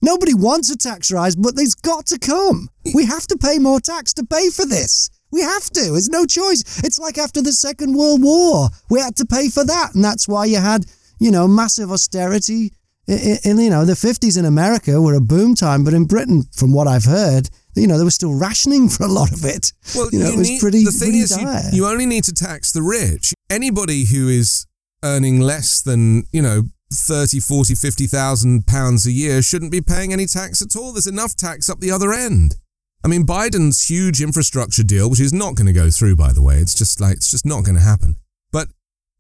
Nobody 0.02 0.32
wants 0.34 0.70
a 0.70 0.76
tax 0.76 1.12
rise, 1.12 1.36
but 1.36 1.56
there's 1.56 1.74
got 1.74 2.06
to 2.06 2.18
come. 2.18 2.68
We 2.94 3.04
have 3.06 3.26
to 3.28 3.36
pay 3.36 3.58
more 3.58 3.80
tax 3.80 4.14
to 4.14 4.24
pay 4.24 4.48
for 4.48 4.64
this. 4.64 5.10
We 5.30 5.42
have 5.42 5.64
to. 5.70 5.92
There's 5.92 6.08
no 6.08 6.24
choice. 6.26 6.82
It's 6.82 6.98
like 6.98 7.18
after 7.18 7.42
the 7.42 7.52
Second 7.52 7.94
World 7.94 8.22
War. 8.22 8.68
We 8.88 9.00
had 9.00 9.16
to 9.16 9.26
pay 9.26 9.48
for 9.48 9.64
that. 9.64 9.94
And 9.94 10.02
that's 10.02 10.26
why 10.26 10.46
you 10.46 10.56
had, 10.58 10.86
you 11.18 11.30
know, 11.30 11.46
massive 11.46 11.92
austerity. 11.92 12.72
In, 13.06 13.58
you 13.58 13.70
know, 13.70 13.84
the 13.84 13.94
50s 13.94 14.38
in 14.38 14.44
America 14.44 15.00
were 15.00 15.14
a 15.14 15.20
boom 15.20 15.54
time, 15.54 15.84
but 15.84 15.94
in 15.94 16.04
Britain, 16.04 16.44
from 16.52 16.72
what 16.72 16.86
I've 16.86 17.04
heard, 17.04 17.50
you 17.74 17.86
know, 17.86 17.96
there 17.96 18.04
was 18.04 18.14
still 18.14 18.34
rationing 18.38 18.88
for 18.88 19.04
a 19.04 19.08
lot 19.08 19.32
of 19.32 19.44
it. 19.44 19.72
Well, 19.94 20.08
you 20.12 20.20
know, 20.20 20.26
you 20.26 20.32
it 20.32 20.38
was 20.38 20.48
need, 20.48 20.60
pretty, 20.60 20.84
the 20.84 20.92
thing 20.92 21.10
pretty 21.10 21.18
is, 21.18 21.72
you, 21.72 21.84
you 21.84 21.86
only 21.86 22.06
need 22.06 22.24
to 22.24 22.32
tax 22.32 22.72
the 22.72 22.82
rich. 22.82 23.34
Anybody 23.50 24.04
who 24.04 24.28
is 24.28 24.66
earning 25.04 25.40
less 25.40 25.82
than, 25.82 26.24
you 26.32 26.42
know, 26.42 26.64
30, 26.92 27.40
40, 27.40 27.74
50,000 27.74 28.66
pounds 28.66 29.06
a 29.06 29.12
year 29.12 29.42
shouldn't 29.42 29.70
be 29.70 29.80
paying 29.80 30.12
any 30.12 30.26
tax 30.26 30.60
at 30.60 30.76
all. 30.76 30.92
There's 30.92 31.06
enough 31.06 31.36
tax 31.36 31.70
up 31.70 31.80
the 31.80 31.92
other 31.92 32.12
end. 32.12 32.56
I 33.04 33.08
mean, 33.08 33.24
Biden's 33.24 33.88
huge 33.88 34.20
infrastructure 34.20 34.82
deal, 34.82 35.08
which 35.08 35.20
is 35.20 35.32
not 35.32 35.54
going 35.54 35.66
to 35.66 35.72
go 35.72 35.90
through, 35.90 36.16
by 36.16 36.32
the 36.32 36.42
way, 36.42 36.56
it's 36.56 36.74
just 36.74 37.00
like, 37.00 37.16
it's 37.16 37.30
just 37.30 37.46
not 37.46 37.64
going 37.64 37.76
to 37.76 37.82
happen. 37.82 38.16
But 38.52 38.68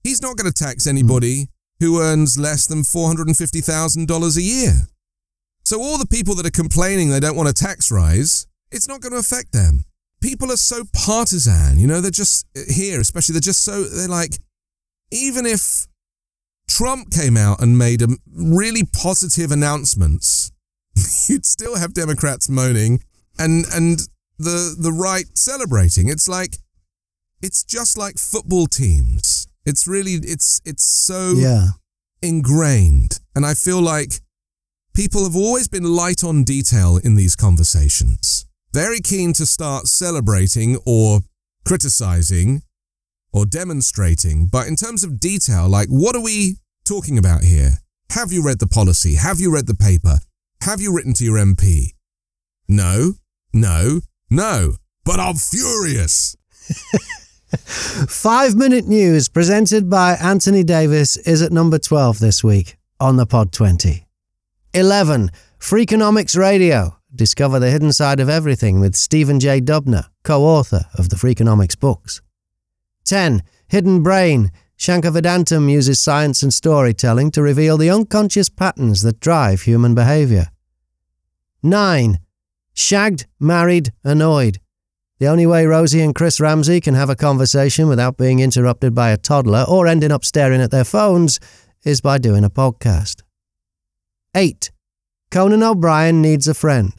he's 0.02 0.20
not 0.20 0.36
going 0.36 0.52
to 0.52 0.64
tax 0.64 0.86
anybody 0.86 1.48
who 1.78 2.00
earns 2.00 2.38
less 2.38 2.66
than 2.66 2.80
$450,000 2.80 4.36
a 4.36 4.42
year. 4.42 4.72
So 5.64 5.80
all 5.80 5.96
the 5.96 6.06
people 6.06 6.34
that 6.34 6.46
are 6.46 6.50
complaining 6.50 7.08
they 7.08 7.20
don't 7.20 7.36
want 7.36 7.48
a 7.48 7.54
tax 7.54 7.90
rise, 7.90 8.46
it's 8.70 8.88
not 8.88 9.00
going 9.00 9.12
to 9.12 9.18
affect 9.18 9.52
them. 9.52 9.84
People 10.20 10.52
are 10.52 10.56
so 10.56 10.82
partisan, 10.92 11.78
you 11.78 11.86
know, 11.86 12.02
they're 12.02 12.10
just 12.10 12.46
uh, 12.54 12.60
here, 12.68 13.00
especially, 13.00 13.32
they're 13.32 13.40
just 13.40 13.64
so, 13.64 13.84
they're 13.84 14.08
like, 14.08 14.38
even 15.10 15.46
if 15.46 15.86
Trump 16.68 17.10
came 17.10 17.36
out 17.36 17.60
and 17.60 17.76
made 17.76 18.02
a 18.02 18.08
really 18.32 18.82
positive 18.84 19.50
announcements, 19.50 20.52
you'd 21.28 21.46
still 21.46 21.76
have 21.76 21.92
Democrats 21.94 22.48
moaning 22.48 23.02
and 23.38 23.64
and 23.72 24.00
the 24.38 24.74
the 24.78 24.92
right 24.92 25.26
celebrating. 25.34 26.08
It's 26.08 26.28
like 26.28 26.56
it's 27.42 27.64
just 27.64 27.98
like 27.98 28.18
football 28.18 28.66
teams. 28.66 29.48
It's 29.64 29.86
really 29.86 30.12
it's 30.12 30.60
it's 30.64 30.84
so 30.84 31.32
yeah. 31.36 31.68
ingrained. 32.22 33.20
And 33.34 33.44
I 33.44 33.54
feel 33.54 33.80
like 33.80 34.20
people 34.94 35.24
have 35.24 35.36
always 35.36 35.68
been 35.68 35.84
light 35.84 36.24
on 36.24 36.44
detail 36.44 36.98
in 37.02 37.16
these 37.16 37.36
conversations. 37.36 38.46
Very 38.72 39.00
keen 39.00 39.32
to 39.34 39.46
start 39.46 39.86
celebrating 39.86 40.78
or 40.86 41.20
criticizing 41.64 42.62
or 43.32 43.46
demonstrating, 43.46 44.46
but 44.46 44.66
in 44.66 44.76
terms 44.76 45.04
of 45.04 45.20
detail, 45.20 45.68
like 45.68 45.88
what 45.88 46.16
are 46.16 46.22
we 46.22 46.56
talking 46.84 47.18
about 47.18 47.44
here? 47.44 47.78
Have 48.10 48.32
you 48.32 48.42
read 48.42 48.58
the 48.58 48.66
policy? 48.66 49.14
Have 49.14 49.40
you 49.40 49.52
read 49.52 49.66
the 49.66 49.74
paper? 49.74 50.18
Have 50.62 50.80
you 50.80 50.94
written 50.94 51.14
to 51.14 51.24
your 51.24 51.38
MP? 51.38 51.94
No, 52.68 53.14
no, 53.52 54.00
no, 54.28 54.74
but 55.04 55.20
I'm 55.20 55.36
furious. 55.36 56.36
Five 58.08 58.54
minute 58.54 58.86
news 58.86 59.28
presented 59.28 59.90
by 59.90 60.14
Anthony 60.14 60.62
Davis 60.62 61.16
is 61.16 61.42
at 61.42 61.50
number 61.50 61.78
12 61.78 62.18
this 62.18 62.44
week 62.44 62.76
on 63.00 63.16
the 63.16 63.26
Pod 63.26 63.52
20. 63.52 64.06
11. 64.72 65.30
Freakonomics 65.58 66.38
Radio. 66.38 66.96
Discover 67.12 67.58
the 67.58 67.70
hidden 67.70 67.92
side 67.92 68.20
of 68.20 68.28
everything 68.28 68.78
with 68.78 68.94
Stephen 68.94 69.40
J. 69.40 69.60
Dubner, 69.60 70.06
co 70.22 70.44
author 70.44 70.86
of 70.94 71.08
the 71.08 71.16
Freakonomics 71.16 71.78
books. 71.78 72.22
10. 73.04 73.42
Hidden 73.68 74.02
Brain. 74.02 74.50
Shankar 74.76 75.10
Vedantam 75.10 75.70
uses 75.70 76.00
science 76.00 76.42
and 76.42 76.54
storytelling 76.54 77.30
to 77.32 77.42
reveal 77.42 77.76
the 77.76 77.90
unconscious 77.90 78.48
patterns 78.48 79.02
that 79.02 79.20
drive 79.20 79.62
human 79.62 79.94
behavior. 79.94 80.48
9. 81.62 82.18
Shagged, 82.72 83.26
married, 83.38 83.92
annoyed. 84.02 84.58
The 85.18 85.26
only 85.26 85.46
way 85.46 85.66
Rosie 85.66 86.00
and 86.00 86.14
Chris 86.14 86.40
Ramsey 86.40 86.80
can 86.80 86.94
have 86.94 87.10
a 87.10 87.14
conversation 87.14 87.88
without 87.88 88.16
being 88.16 88.40
interrupted 88.40 88.94
by 88.94 89.10
a 89.10 89.18
toddler 89.18 89.66
or 89.68 89.86
ending 89.86 90.10
up 90.10 90.24
staring 90.24 90.62
at 90.62 90.70
their 90.70 90.84
phones 90.84 91.38
is 91.84 92.00
by 92.00 92.16
doing 92.16 92.42
a 92.42 92.48
podcast. 92.48 93.22
8. 94.34 94.70
Conan 95.30 95.62
O'Brien 95.62 96.22
needs 96.22 96.48
a 96.48 96.54
friend. 96.54 96.94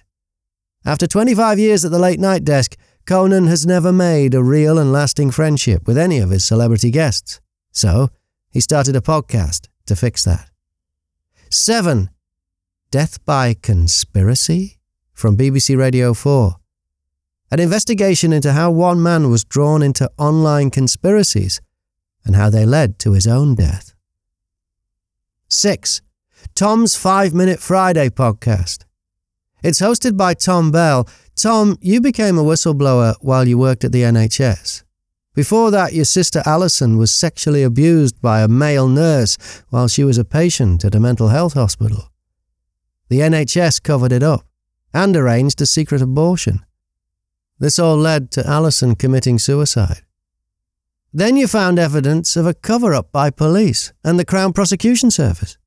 After 0.86 1.08
25 1.08 1.58
years 1.58 1.84
at 1.84 1.92
the 1.92 1.98
late 1.98 2.20
night 2.20 2.44
desk, 2.44 2.78
Conan 3.06 3.48
has 3.48 3.66
never 3.66 3.92
made 3.92 4.34
a 4.34 4.44
real 4.44 4.78
and 4.78 4.92
lasting 4.92 5.32
friendship 5.32 5.88
with 5.88 5.98
any 5.98 6.20
of 6.20 6.30
his 6.30 6.44
celebrity 6.44 6.92
guests. 6.92 7.42
So, 7.72 8.10
he 8.50 8.62
started 8.62 8.96
a 8.96 9.02
podcast 9.02 9.68
to 9.88 9.96
fix 9.96 10.24
that. 10.26 10.50
7. 11.50 12.10
Death 12.92 13.24
by 13.26 13.54
Conspiracy? 13.54 14.78
From 15.14 15.38
BBC 15.38 15.78
Radio 15.78 16.14
4. 16.14 16.56
An 17.52 17.60
investigation 17.60 18.32
into 18.32 18.54
how 18.54 18.72
one 18.72 19.02
man 19.02 19.30
was 19.30 19.44
drawn 19.44 19.82
into 19.82 20.10
online 20.18 20.70
conspiracies 20.70 21.60
and 22.24 22.36
how 22.36 22.50
they 22.50 22.66
led 22.66 23.00
to 23.00 23.14
his 23.14 23.28
own 23.28 23.56
death. 23.56 23.94
6. 25.50 26.02
Tom's 26.56 26.96
5 26.96 27.34
Minute 27.34 27.60
Friday 27.60 28.10
podcast. 28.10 28.86
It's 29.64 29.82
hosted 29.82 30.18
by 30.18 30.34
Tom 30.34 30.72
Bell, 30.72 31.08
Tom, 31.36 31.78
you 31.82 32.02
became 32.02 32.38
a 32.38 32.44
whistleblower 32.44 33.16
while 33.22 33.48
you 33.48 33.58
worked 33.58 33.84
at 33.84 33.92
the 33.92 34.04
NHS. 34.04 34.84
Before 35.34 35.72
that, 35.72 35.94
your 35.94 36.06
sister 36.06 36.44
Alison 36.46 36.98
was 36.98 37.14
sexually 37.14 37.64
abused 37.64 38.22
by 38.22 38.42
a 38.42 38.50
male 38.50 38.88
nurse 38.88 39.38
while 39.70 39.88
she 39.88 40.04
was 40.04 40.18
a 40.18 40.26
patient 40.26 40.84
at 40.84 40.96
a 40.96 41.00
mental 41.00 41.30
health 41.30 41.54
hospital. 41.54 42.12
The 43.08 43.20
NHS 43.20 43.82
covered 43.82 44.12
it 44.12 44.24
up 44.24 44.46
and 44.94 45.16
arranged 45.16 45.62
a 45.62 45.66
secret 45.66 46.02
abortion. 46.02 46.66
This 47.60 47.80
all 47.80 47.96
led 47.96 48.32
to 48.32 48.48
Alison 48.48 48.96
committing 48.96 49.40
suicide. 49.40 50.02
Then 51.14 51.38
you 51.38 51.48
found 51.48 51.78
evidence 51.80 52.36
of 52.36 52.46
a 52.46 52.54
cover 52.54 52.94
up 52.94 53.12
by 53.12 53.30
police 53.30 53.94
and 54.04 54.18
the 54.18 54.26
Crown 54.26 54.52
Prosecution 54.52 55.12
Service. 55.12 55.58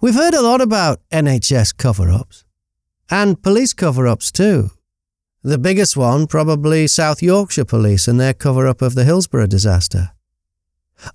We've 0.00 0.14
heard 0.14 0.34
a 0.34 0.42
lot 0.42 0.60
about 0.60 1.00
NHS 1.10 1.76
cover 1.76 2.10
ups. 2.10 2.44
And 3.12 3.42
police 3.42 3.74
cover 3.74 4.06
ups 4.06 4.32
too. 4.32 4.70
The 5.42 5.58
biggest 5.58 5.98
one, 5.98 6.26
probably 6.26 6.86
South 6.86 7.22
Yorkshire 7.22 7.66
Police 7.66 8.08
and 8.08 8.18
their 8.18 8.32
cover 8.32 8.66
up 8.66 8.80
of 8.80 8.94
the 8.94 9.04
Hillsborough 9.04 9.48
disaster. 9.48 10.12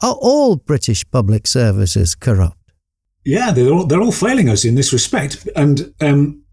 Are 0.03 0.13
all 0.13 0.57
British 0.57 1.09
public 1.09 1.47
services 1.47 2.13
corrupt? 2.13 2.71
Yeah, 3.25 3.49
they're 3.49 3.71
all, 3.73 3.87
they're 3.87 3.99
all 3.99 4.11
failing 4.11 4.47
us 4.47 4.63
in 4.63 4.75
this 4.75 4.93
respect. 4.93 5.49
And 5.55 5.91
um, 5.99 6.43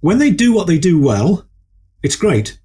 when 0.00 0.18
they 0.18 0.30
do 0.30 0.52
what 0.52 0.66
they 0.66 0.76
do 0.76 1.00
well, 1.00 1.46
it's 2.02 2.16
great. 2.16 2.60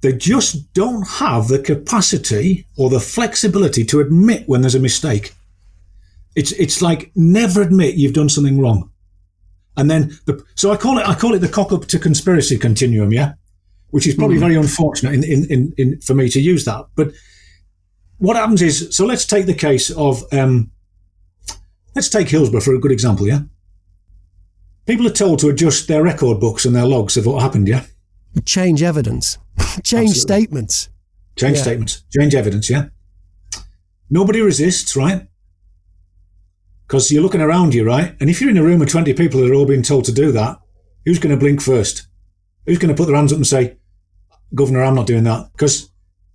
They 0.00 0.14
just 0.14 0.72
don't 0.72 1.06
have 1.06 1.46
the 1.46 1.60
capacity 1.60 2.66
or 2.76 2.90
the 2.90 2.98
flexibility 2.98 3.84
to 3.84 4.00
admit 4.00 4.48
when 4.48 4.62
there's 4.62 4.74
a 4.74 4.80
mistake. 4.80 5.32
It's, 6.34 6.50
it's 6.52 6.82
like 6.82 7.12
never 7.14 7.62
admit 7.62 7.94
you've 7.94 8.14
done 8.14 8.30
something 8.30 8.60
wrong. 8.60 8.89
And 9.76 9.90
then 9.90 10.18
the, 10.26 10.44
so 10.54 10.72
I 10.72 10.76
call 10.76 10.98
it, 10.98 11.08
I 11.08 11.14
call 11.14 11.34
it 11.34 11.38
the 11.38 11.48
cock 11.48 11.72
up 11.72 11.86
to 11.86 11.98
conspiracy 11.98 12.58
continuum. 12.58 13.12
Yeah. 13.12 13.34
which 13.90 14.06
is 14.06 14.14
probably 14.14 14.36
mm. 14.36 14.40
very 14.40 14.54
unfortunate 14.56 15.14
in, 15.14 15.24
in, 15.24 15.44
in, 15.46 15.74
in, 15.76 16.00
for 16.00 16.14
me 16.14 16.28
to 16.28 16.40
use 16.40 16.64
that. 16.64 16.86
But 16.94 17.12
what 18.18 18.36
happens 18.36 18.62
is, 18.62 18.94
so 18.94 19.04
let's 19.06 19.24
take 19.24 19.46
the 19.46 19.54
case 19.54 19.90
of, 19.90 20.22
um, 20.32 20.70
let's 21.94 22.08
take 22.08 22.28
Hillsborough 22.28 22.60
for 22.60 22.74
a 22.74 22.78
good 22.78 22.92
example, 22.92 23.26
yeah? 23.26 23.40
People 24.86 25.06
are 25.06 25.12
told 25.12 25.38
to 25.40 25.48
adjust 25.48 25.88
their 25.88 26.02
record 26.02 26.40
books 26.40 26.64
and 26.64 26.74
their 26.74 26.86
logs 26.86 27.16
of 27.16 27.26
what 27.26 27.42
happened, 27.42 27.68
yeah? 27.68 27.84
Change 28.44 28.82
evidence, 28.82 29.38
change 29.82 30.10
Absolutely. 30.10 30.14
statements. 30.14 30.88
Change 31.36 31.56
yeah. 31.56 31.62
statements, 31.62 32.04
change 32.10 32.34
evidence, 32.34 32.68
yeah? 32.68 32.86
Nobody 34.10 34.40
resists, 34.40 34.96
right? 34.96 35.26
Because 36.90 37.12
you're 37.12 37.22
looking 37.22 37.40
around 37.40 37.72
you, 37.72 37.84
right? 37.84 38.16
And 38.18 38.28
if 38.28 38.40
you're 38.40 38.50
in 38.50 38.56
a 38.56 38.64
room 38.64 38.82
of 38.82 38.88
20 38.88 39.14
people 39.14 39.40
that 39.40 39.48
are 39.48 39.54
all 39.54 39.64
being 39.64 39.80
told 39.80 40.06
to 40.06 40.12
do 40.12 40.32
that, 40.32 40.58
who's 41.04 41.20
going 41.20 41.32
to 41.32 41.38
blink 41.38 41.62
first? 41.62 42.08
Who's 42.66 42.78
going 42.78 42.92
to 42.92 43.00
put 43.00 43.06
their 43.06 43.14
hands 43.14 43.32
up 43.32 43.36
and 43.36 43.46
say, 43.46 43.76
Governor, 44.56 44.82
I'm 44.82 44.96
not 44.96 45.06
doing 45.06 45.22
that? 45.22 45.52
Because 45.52 45.88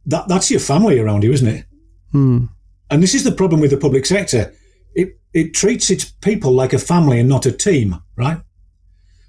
that, 0.06 0.30
that's 0.30 0.50
your 0.50 0.62
family 0.62 0.98
around 0.98 1.26
you, 1.26 1.34
isn't 1.34 1.48
it? 1.50 1.66
Hmm. 2.14 2.46
And 2.90 3.04
this 3.04 3.14
is 3.14 3.26
the 3.26 3.34
problem 3.34 3.60
with 3.60 3.72
the 3.72 3.76
public 3.76 4.06
sector. 4.06 4.54
It, 4.94 5.20
it 5.34 5.54
treats 5.54 5.90
its 5.90 6.06
people 6.06 6.54
like 6.54 6.72
a 6.72 6.80
family 6.80 7.20
and 7.20 7.28
not 7.28 7.46
a 7.46 7.52
team, 7.52 8.02
right? 8.16 8.40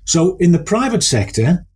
So 0.05 0.37
in 0.37 0.53
the 0.53 0.61
private 0.61 1.03
sector, 1.03 1.67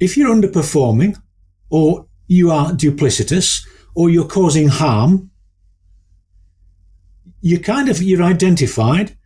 if 0.00 0.16
you're 0.16 0.34
underperforming 0.34 1.22
or 1.70 2.08
you 2.26 2.50
are 2.50 2.72
duplicitous 2.72 3.64
or 3.94 4.10
you're 4.10 4.26
causing 4.26 4.66
harm, 4.66 5.30
you 7.44 7.60
kind 7.60 7.90
of, 7.90 8.02
you're 8.02 8.22
identified, 8.22 9.18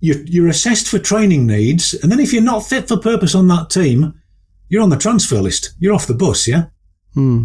you're, 0.00 0.22
you're 0.24 0.48
assessed 0.48 0.88
for 0.88 0.98
training 0.98 1.46
needs. 1.46 1.92
And 1.92 2.10
then 2.10 2.18
if 2.18 2.32
you're 2.32 2.42
not 2.42 2.66
fit 2.66 2.88
for 2.88 2.96
purpose 2.96 3.34
on 3.34 3.48
that 3.48 3.68
team, 3.68 4.14
you're 4.70 4.82
on 4.82 4.88
the 4.88 4.96
transfer 4.96 5.42
list. 5.42 5.74
You're 5.78 5.92
off 5.92 6.06
the 6.06 6.14
bus, 6.14 6.48
yeah? 6.48 6.66
Hmm. 7.12 7.44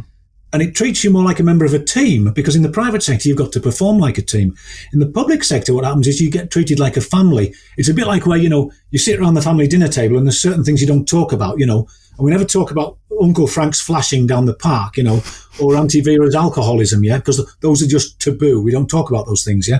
And 0.53 0.61
it 0.61 0.73
treats 0.73 1.03
you 1.03 1.11
more 1.11 1.25
like 1.25 1.41
a 1.41 1.43
member 1.43 1.65
of 1.65 1.73
a 1.73 1.83
team 1.83 2.31
because 2.33 2.55
in 2.55 2.63
the 2.63 2.69
private 2.69 3.03
sector, 3.03 3.27
you've 3.27 3.37
got 3.37 3.51
to 3.51 3.59
perform 3.59 3.97
like 3.97 4.17
a 4.17 4.21
team. 4.21 4.55
In 4.93 4.99
the 4.99 5.11
public 5.11 5.43
sector, 5.43 5.73
what 5.73 5.83
happens 5.83 6.07
is 6.07 6.21
you 6.21 6.31
get 6.31 6.49
treated 6.49 6.79
like 6.79 6.95
a 6.95 7.01
family. 7.01 7.53
It's 7.75 7.89
a 7.89 7.93
bit 7.93 8.07
like 8.07 8.25
where, 8.25 8.37
you 8.37 8.47
know, 8.47 8.71
you 8.91 8.99
sit 8.99 9.19
around 9.19 9.33
the 9.33 9.41
family 9.41 9.67
dinner 9.67 9.89
table 9.89 10.17
and 10.17 10.25
there's 10.25 10.41
certain 10.41 10.63
things 10.63 10.79
you 10.79 10.87
don't 10.87 11.09
talk 11.09 11.33
about, 11.33 11.59
you 11.59 11.65
know, 11.65 11.89
and 12.19 12.25
we 12.25 12.31
never 12.31 12.43
talk 12.43 12.69
about 12.69 12.97
Uncle 13.21 13.47
Frank's 13.47 13.79
flashing 13.79 14.27
down 14.27 14.45
the 14.45 14.53
park, 14.53 14.97
you 14.97 15.03
know, 15.03 15.23
or 15.61 15.77
Auntie 15.77 16.01
Vera's 16.01 16.35
alcoholism, 16.35 17.01
yeah, 17.01 17.17
because 17.17 17.55
those 17.61 17.81
are 17.81 17.87
just 17.87 18.19
taboo. 18.19 18.61
We 18.61 18.71
don't 18.71 18.89
talk 18.89 19.09
about 19.09 19.25
those 19.25 19.45
things, 19.45 19.69
yeah. 19.69 19.79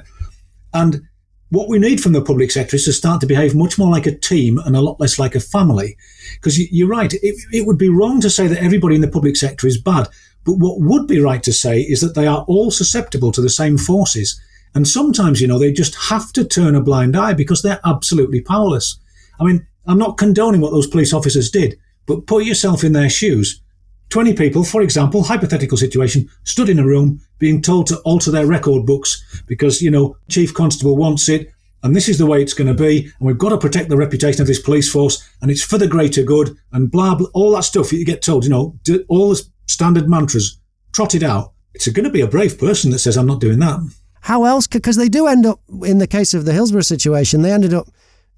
And 0.74 1.02
what 1.50 1.68
we 1.68 1.80
need 1.80 2.00
from 2.00 2.14
the 2.14 2.22
public 2.22 2.50
sector 2.50 2.78
is 2.78 2.86
to 2.86 2.94
start 2.94 3.20
to 3.20 3.28
behave 3.28 3.56
much 3.56 3.78
more 3.78 3.92
like 3.92 4.06
a 4.06 4.16
team 4.16 4.58
and 4.60 4.78
a 4.78 4.82
lot 4.82 5.02
less 5.02 5.20
like 5.20 5.36
a 5.36 5.42
family. 5.42 5.98
Because 6.36 6.58
you're 6.72 6.88
right, 6.88 7.14
it, 7.14 7.36
it, 7.52 7.68
would 7.68 7.78
be 7.78 7.90
wrong 7.90 8.22
to 8.22 8.30
say 8.30 8.48
that 8.48 8.64
everybody 8.64 8.96
in 8.96 9.02
the 9.02 9.10
public 9.10 9.36
sector 9.36 9.68
is 9.68 9.82
bad. 9.82 10.08
But 10.46 10.54
what 10.54 10.80
would 10.80 11.08
be 11.08 11.20
right 11.20 11.44
to 11.44 11.52
say 11.52 11.82
is 11.82 12.00
that 12.00 12.16
they 12.16 12.26
are 12.26 12.46
all 12.48 12.72
susceptible 12.72 13.34
to 13.34 13.42
the 13.42 13.50
same 13.50 13.78
forces. 13.78 14.40
And 14.74 14.88
sometimes, 14.88 15.42
you 15.42 15.48
know, 15.48 15.60
they 15.60 15.74
just 15.74 15.96
have 16.10 16.32
to 16.34 16.46
turn 16.46 16.76
a 16.76 16.82
blind 16.82 17.18
eye 17.18 17.34
because 17.34 17.64
they're 17.64 17.82
absolutely 17.84 18.40
powerless. 18.40 18.98
I 19.42 19.44
mean, 19.44 19.68
I'm 19.88 19.98
not 19.98 20.18
condoning 20.18 20.62
what 20.62 20.72
those 20.72 20.88
police 20.88 21.14
officers 21.14 21.52
did, 21.52 21.78
but 22.10 22.26
put 22.26 22.44
yourself 22.44 22.84
in 22.84 22.94
their 22.94 23.10
shoes. 23.10 23.62
20 24.10 24.34
people, 24.34 24.64
for 24.64 24.82
example, 24.82 25.22
hypothetical 25.22 25.78
situation, 25.78 26.28
stood 26.44 26.68
in 26.68 26.80
a 26.80 26.86
room 26.86 27.22
being 27.38 27.62
told 27.62 27.86
to 27.86 28.00
alter 28.00 28.32
their 28.32 28.48
record 28.48 28.84
books 28.84 29.44
because, 29.46 29.80
you 29.80 29.92
know, 29.92 30.18
Chief 30.28 30.52
Constable 30.52 30.98
wants 30.98 31.30
it 31.30 31.54
and 31.84 31.96
this 31.96 32.10
is 32.10 32.18
the 32.18 32.26
way 32.26 32.42
it's 32.42 32.56
going 32.56 32.68
to 32.68 32.74
be 32.74 33.04
and 33.04 33.28
we've 33.28 33.38
got 33.38 33.50
to 33.50 33.60
protect 33.60 33.90
the 33.90 33.96
reputation 33.96 34.42
of 34.42 34.48
this 34.48 34.60
police 34.60 34.92
force 34.92 35.24
and 35.44 35.52
it's 35.52 35.62
for 35.62 35.78
the 35.78 35.88
greater 35.88 36.24
good 36.24 36.58
and 36.72 36.90
blah, 36.90 37.14
blah, 37.14 37.28
all 37.36 37.52
that 37.52 37.62
stuff 37.62 37.94
you 37.94 38.04
get 38.04 38.24
told, 38.24 38.44
you 38.44 38.50
know, 38.50 38.76
all 39.08 39.30
the 39.30 39.44
standard 39.68 40.10
mantras 40.10 40.60
trotted 40.92 41.24
out. 41.24 41.54
It's 41.76 41.88
going 41.90 42.06
to 42.06 42.10
be 42.10 42.22
a 42.22 42.28
brave 42.28 42.58
person 42.58 42.90
that 42.90 43.00
says, 43.00 43.18
I'm 43.18 43.28
not 43.28 43.40
doing 43.40 43.60
that. 43.60 43.80
How 44.22 44.46
else? 44.46 44.66
Because 44.66 44.96
they 44.96 45.10
do 45.10 45.28
end 45.28 45.46
up, 45.46 45.60
in 45.84 46.00
the 46.00 46.08
case 46.08 46.34
of 46.34 46.46
the 46.46 46.54
Hillsborough 46.54 46.82
situation, 46.82 47.44
they 47.44 47.52
ended 47.52 47.76
up 47.76 47.88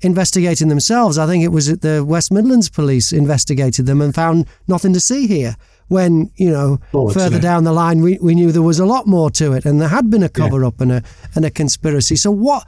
investigating 0.01 0.67
themselves. 0.67 1.17
I 1.17 1.27
think 1.27 1.43
it 1.43 1.49
was 1.49 1.67
the 1.79 2.03
West 2.05 2.31
Midlands 2.31 2.69
police 2.69 3.11
investigated 3.13 3.85
them 3.85 4.01
and 4.01 4.13
found 4.13 4.47
nothing 4.67 4.93
to 4.93 4.99
see 4.99 5.27
here. 5.27 5.55
When, 5.87 6.31
you 6.35 6.49
know, 6.49 6.79
oh, 6.93 7.09
further 7.09 7.37
down 7.39 7.65
the 7.65 7.73
line, 7.73 8.01
we, 8.01 8.17
we 8.21 8.33
knew 8.33 8.53
there 8.53 8.61
was 8.61 8.79
a 8.79 8.85
lot 8.85 9.07
more 9.07 9.29
to 9.31 9.51
it 9.51 9.65
and 9.65 9.81
there 9.81 9.89
had 9.89 10.09
been 10.09 10.23
a 10.23 10.29
cover 10.29 10.63
up 10.63 10.79
and, 10.79 10.89
a, 10.89 11.03
and 11.35 11.43
a 11.43 11.49
conspiracy. 11.49 12.15
So, 12.15 12.31
what, 12.31 12.65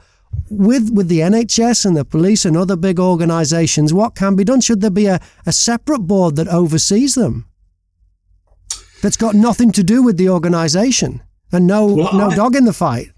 with, 0.50 0.90
with 0.90 1.08
the 1.08 1.20
NHS 1.20 1.86
and 1.86 1.96
the 1.96 2.04
police 2.04 2.44
and 2.44 2.54
other 2.54 2.76
big 2.76 3.00
organisations, 3.00 3.94
what 3.94 4.14
can 4.14 4.36
be 4.36 4.44
done? 4.44 4.60
Should 4.60 4.82
there 4.82 4.90
be 4.90 5.06
a, 5.06 5.20
a 5.46 5.52
separate 5.52 6.00
board 6.00 6.36
that 6.36 6.48
oversees 6.48 7.14
them? 7.14 7.48
That's 9.00 9.16
got 9.16 9.34
nothing 9.34 9.72
to 9.72 9.82
do 9.82 10.02
with 10.02 10.18
the 10.18 10.28
organisation 10.28 11.22
and 11.54 11.66
no, 11.66 11.86
well, 11.86 12.12
no 12.12 12.30
I, 12.30 12.34
dog 12.34 12.56
in 12.56 12.64
the 12.64 12.72
fight. 12.72 13.10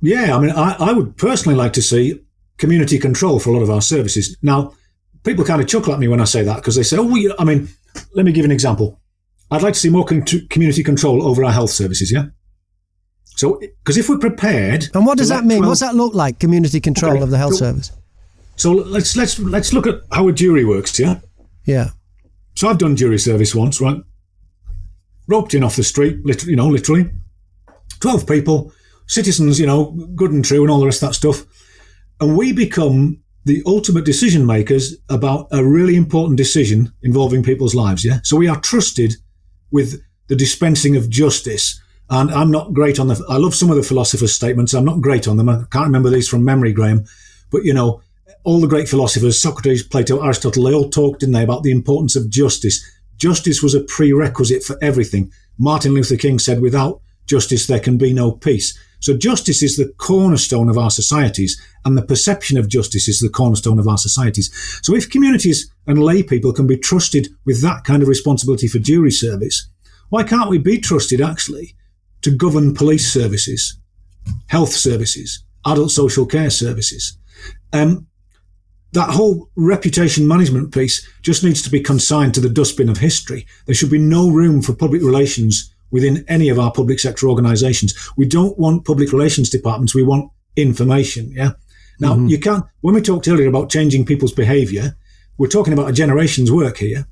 Yeah, 0.00 0.36
I 0.36 0.40
mean, 0.40 0.50
I, 0.50 0.76
I 0.78 0.92
would 0.92 1.16
personally 1.16 1.56
like 1.56 1.72
to 1.74 1.82
see 1.82 2.20
community 2.62 2.96
control 2.96 3.40
for 3.40 3.50
a 3.50 3.54
lot 3.54 3.62
of 3.62 3.70
our 3.70 3.82
services. 3.82 4.36
Now, 4.40 4.72
people 5.24 5.44
kind 5.44 5.60
of 5.60 5.66
chuckle 5.66 5.92
at 5.92 5.98
me 5.98 6.06
when 6.06 6.20
I 6.20 6.24
say 6.24 6.44
that 6.44 6.58
because 6.58 6.76
they 6.76 6.84
say, 6.84 6.96
oh, 6.96 7.02
we, 7.02 7.34
I 7.36 7.42
mean, 7.42 7.68
let 8.14 8.24
me 8.24 8.30
give 8.30 8.44
an 8.44 8.52
example. 8.52 9.00
I'd 9.50 9.62
like 9.62 9.74
to 9.74 9.80
see 9.80 9.90
more 9.90 10.04
con- 10.04 10.24
community 10.48 10.84
control 10.84 11.26
over 11.26 11.44
our 11.44 11.50
health 11.50 11.70
services, 11.70 12.12
yeah? 12.12 12.26
So, 13.24 13.58
because 13.58 13.98
if 13.98 14.08
we're 14.08 14.18
prepared, 14.18 14.86
and 14.94 15.04
what 15.04 15.18
does 15.18 15.28
that 15.30 15.44
mean? 15.44 15.58
12, 15.58 15.68
What's 15.68 15.80
that 15.80 15.96
look 15.96 16.14
like? 16.14 16.38
Community 16.38 16.80
control 16.80 17.14
okay, 17.14 17.22
of 17.22 17.30
the 17.30 17.38
health 17.38 17.54
so, 17.54 17.64
service. 17.66 17.90
So 18.54 18.70
let's 18.70 19.16
let's 19.16 19.40
let's 19.40 19.72
look 19.72 19.88
at 19.88 20.02
how 20.12 20.28
a 20.28 20.32
jury 20.32 20.64
works. 20.64 21.00
Yeah. 21.00 21.18
Yeah. 21.64 21.88
So 22.54 22.68
I've 22.68 22.78
done 22.78 22.94
jury 22.94 23.18
service 23.18 23.56
once, 23.56 23.80
right? 23.80 23.96
Roped 25.26 25.54
in 25.54 25.64
off 25.64 25.74
the 25.74 25.82
street, 25.82 26.24
literally, 26.24 26.52
you 26.52 26.56
know, 26.56 26.68
literally, 26.68 27.10
twelve 27.98 28.26
people, 28.26 28.72
citizens, 29.06 29.58
you 29.58 29.66
know, 29.66 29.90
good 30.14 30.30
and 30.30 30.44
true, 30.44 30.62
and 30.62 30.70
all 30.70 30.78
the 30.78 30.86
rest 30.86 31.02
of 31.02 31.08
that 31.08 31.14
stuff 31.14 31.44
and 32.22 32.36
we 32.36 32.52
become 32.52 33.20
the 33.46 33.64
ultimate 33.66 34.04
decision 34.04 34.46
makers 34.46 34.94
about 35.08 35.48
a 35.50 35.64
really 35.64 35.96
important 35.96 36.36
decision 36.36 36.92
involving 37.02 37.42
people's 37.42 37.74
lives. 37.74 38.04
Yeah. 38.04 38.20
So 38.22 38.36
we 38.36 38.46
are 38.46 38.60
trusted 38.60 39.14
with 39.72 40.00
the 40.28 40.36
dispensing 40.36 40.94
of 40.94 41.10
justice. 41.10 41.82
And 42.10 42.30
I'm 42.30 42.52
not 42.52 42.74
great 42.74 43.00
on 43.00 43.08
the, 43.08 43.20
I 43.28 43.38
love 43.38 43.56
some 43.56 43.70
of 43.70 43.76
the 43.76 43.82
philosopher's 43.82 44.32
statements. 44.32 44.72
I'm 44.72 44.84
not 44.84 45.00
great 45.00 45.26
on 45.26 45.36
them. 45.36 45.48
I 45.48 45.64
can't 45.72 45.86
remember 45.86 46.10
these 46.10 46.28
from 46.28 46.44
memory, 46.44 46.72
Graham. 46.72 47.06
But, 47.50 47.64
you 47.64 47.74
know, 47.74 48.00
all 48.44 48.60
the 48.60 48.68
great 48.68 48.88
philosophers, 48.88 49.42
Socrates, 49.42 49.82
Plato, 49.82 50.22
Aristotle, 50.22 50.62
they 50.62 50.74
all 50.74 50.90
talked, 50.90 51.20
didn't 51.20 51.32
they, 51.32 51.42
about 51.42 51.64
the 51.64 51.72
importance 51.72 52.14
of 52.14 52.30
justice. 52.30 52.88
Justice 53.16 53.64
was 53.64 53.74
a 53.74 53.80
prerequisite 53.80 54.62
for 54.62 54.78
everything. 54.80 55.32
Martin 55.58 55.92
Luther 55.92 56.16
King 56.16 56.38
said, 56.38 56.62
without 56.62 57.00
justice, 57.26 57.66
there 57.66 57.80
can 57.80 57.98
be 57.98 58.12
no 58.12 58.30
peace. 58.30 58.78
So 59.02 59.16
justice 59.16 59.64
is 59.64 59.76
the 59.76 59.92
cornerstone 59.98 60.70
of 60.70 60.78
our 60.78 60.90
societies 60.90 61.60
and 61.84 61.98
the 61.98 62.06
perception 62.06 62.56
of 62.56 62.68
justice 62.68 63.08
is 63.08 63.18
the 63.18 63.28
cornerstone 63.28 63.80
of 63.80 63.88
our 63.88 63.98
societies. 63.98 64.50
So 64.82 64.94
if 64.94 65.10
communities 65.10 65.68
and 65.88 66.02
lay 66.02 66.22
people 66.22 66.52
can 66.52 66.68
be 66.68 66.76
trusted 66.78 67.28
with 67.44 67.60
that 67.62 67.82
kind 67.82 68.02
of 68.02 68.08
responsibility 68.08 68.68
for 68.68 68.78
jury 68.78 69.10
service, 69.10 69.68
why 70.10 70.22
can't 70.22 70.48
we 70.48 70.58
be 70.58 70.78
trusted 70.78 71.20
actually 71.20 71.74
to 72.22 72.30
govern 72.30 72.74
police 72.74 73.12
services, 73.12 73.76
health 74.46 74.72
services, 74.72 75.42
adult 75.66 75.90
social 75.90 76.24
care 76.24 76.50
services? 76.50 77.18
Um, 77.72 78.06
that 78.92 79.10
whole 79.10 79.50
reputation 79.56 80.28
management 80.28 80.72
piece 80.72 81.04
just 81.22 81.42
needs 81.42 81.60
to 81.62 81.70
be 81.70 81.80
consigned 81.80 82.34
to 82.34 82.40
the 82.40 82.48
dustbin 82.48 82.88
of 82.88 82.98
history. 82.98 83.46
There 83.66 83.74
should 83.74 83.90
be 83.90 83.98
no 83.98 84.30
room 84.30 84.62
for 84.62 84.74
public 84.74 85.02
relations 85.02 85.74
within 85.92 86.24
any 86.26 86.48
of 86.48 86.58
our 86.58 86.72
public 86.72 86.98
sector 86.98 87.28
organizations. 87.28 87.94
We 88.16 88.26
don't 88.26 88.58
want 88.58 88.84
public 88.84 89.12
relations 89.12 89.48
departments. 89.50 89.94
We 89.94 90.02
want 90.02 90.32
information. 90.56 91.30
Yeah. 91.30 91.52
Now 92.00 92.14
mm-hmm. 92.14 92.26
you 92.26 92.40
can't, 92.40 92.64
when 92.80 92.94
we 92.94 93.02
talked 93.02 93.28
earlier 93.28 93.48
about 93.48 93.70
changing 93.70 94.06
people's 94.06 94.32
behavior, 94.32 94.96
we're 95.38 95.46
talking 95.48 95.72
about 95.72 95.88
a 95.88 95.92
generation's 95.92 96.50
work 96.50 96.78
here. 96.78 97.06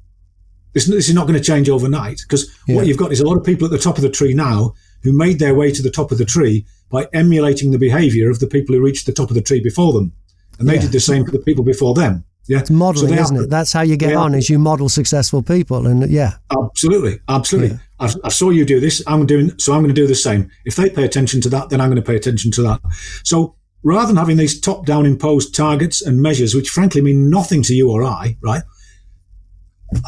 This, 0.73 0.87
this 0.87 1.09
is 1.09 1.15
not 1.15 1.27
going 1.27 1.39
to 1.39 1.45
change 1.45 1.69
overnight 1.69 2.21
because 2.27 2.51
yeah. 2.67 2.77
what 2.77 2.87
you've 2.87 2.97
got 2.97 3.13
is 3.13 3.21
a 3.21 3.27
lot 3.27 3.37
of 3.37 3.45
people 3.45 3.67
at 3.67 3.71
the 3.71 3.79
top 3.79 3.97
of 3.97 4.03
the 4.03 4.11
tree 4.11 4.35
now 4.35 4.73
who 5.03 5.13
made 5.13 5.39
their 5.39 5.55
way 5.55 5.71
to 5.73 5.83
the 5.83 5.91
top 5.91 6.13
of 6.13 6.19
the 6.19 6.25
tree 6.25 6.67
by 6.91 7.09
emulating 7.13 7.71
the 7.71 7.79
behavior 7.79 8.31
of 8.31 8.41
the 8.41 8.47
people 8.47 8.75
who 8.75 8.83
reached 8.83 9.07
the 9.07 9.13
top 9.13 9.31
of 9.31 9.35
the 9.35 9.43
tree 9.43 9.61
before 9.61 9.93
them. 9.93 10.13
And 10.59 10.69
they 10.69 10.75
yeah. 10.75 10.83
did 10.83 10.93
the 10.93 11.01
same 11.01 11.25
for 11.25 11.33
the 11.33 11.39
people 11.39 11.65
before 11.65 11.95
them. 11.95 12.25
Yeah. 12.51 12.59
It's 12.59 12.71
modeling, 12.71 13.15
so 13.15 13.23
isn't 13.23 13.37
it? 13.45 13.49
That's 13.49 13.73
how 13.73 13.83
you 13.83 13.97
get 13.97 14.17
on, 14.17 14.35
is 14.35 14.51
you 14.51 14.59
model 14.59 14.89
successful 14.89 15.41
people. 15.41 15.87
And 15.87 16.11
yeah. 16.11 16.33
Absolutely. 16.51 17.21
Absolutely. 17.29 17.79
Yeah. 18.01 18.09
I, 18.09 18.13
I, 18.25 18.29
saw 18.29 18.51
you 18.51 18.65
do 18.65 18.81
this. 18.81 19.01
I'm 19.07 19.25
doing, 19.25 19.57
so 19.61 19.73
I'm 19.73 19.83
going 19.83 19.95
to 19.95 20.01
do 20.01 20.09
the 20.09 20.17
same. 20.17 20.51
If 20.65 20.75
they 20.75 20.91
pay 20.91 21.05
attention 21.05 21.41
to 21.43 21.49
that, 21.51 21.69
then 21.69 21.81
I'm 21.81 21.91
going 21.91 22.03
to 22.03 22.11
pay 22.11 22.17
attention 22.17 22.51
to 22.51 22.63
that. 22.63 22.81
So 23.23 23.55
rather 23.85 24.09
than 24.09 24.17
having 24.17 24.37
these 24.37 24.61
top 24.61 24.85
down 24.85 25.07
imposed 25.07 25.55
targets 25.55 26.03
and 26.03 26.21
measures, 26.21 26.53
which 26.53 26.71
frankly 26.71 27.03
mean 27.03 27.31
nothing 27.31 27.63
to 27.63 27.73
you 27.73 27.89
or 27.89 28.03
I, 28.03 28.37
right? 28.43 28.65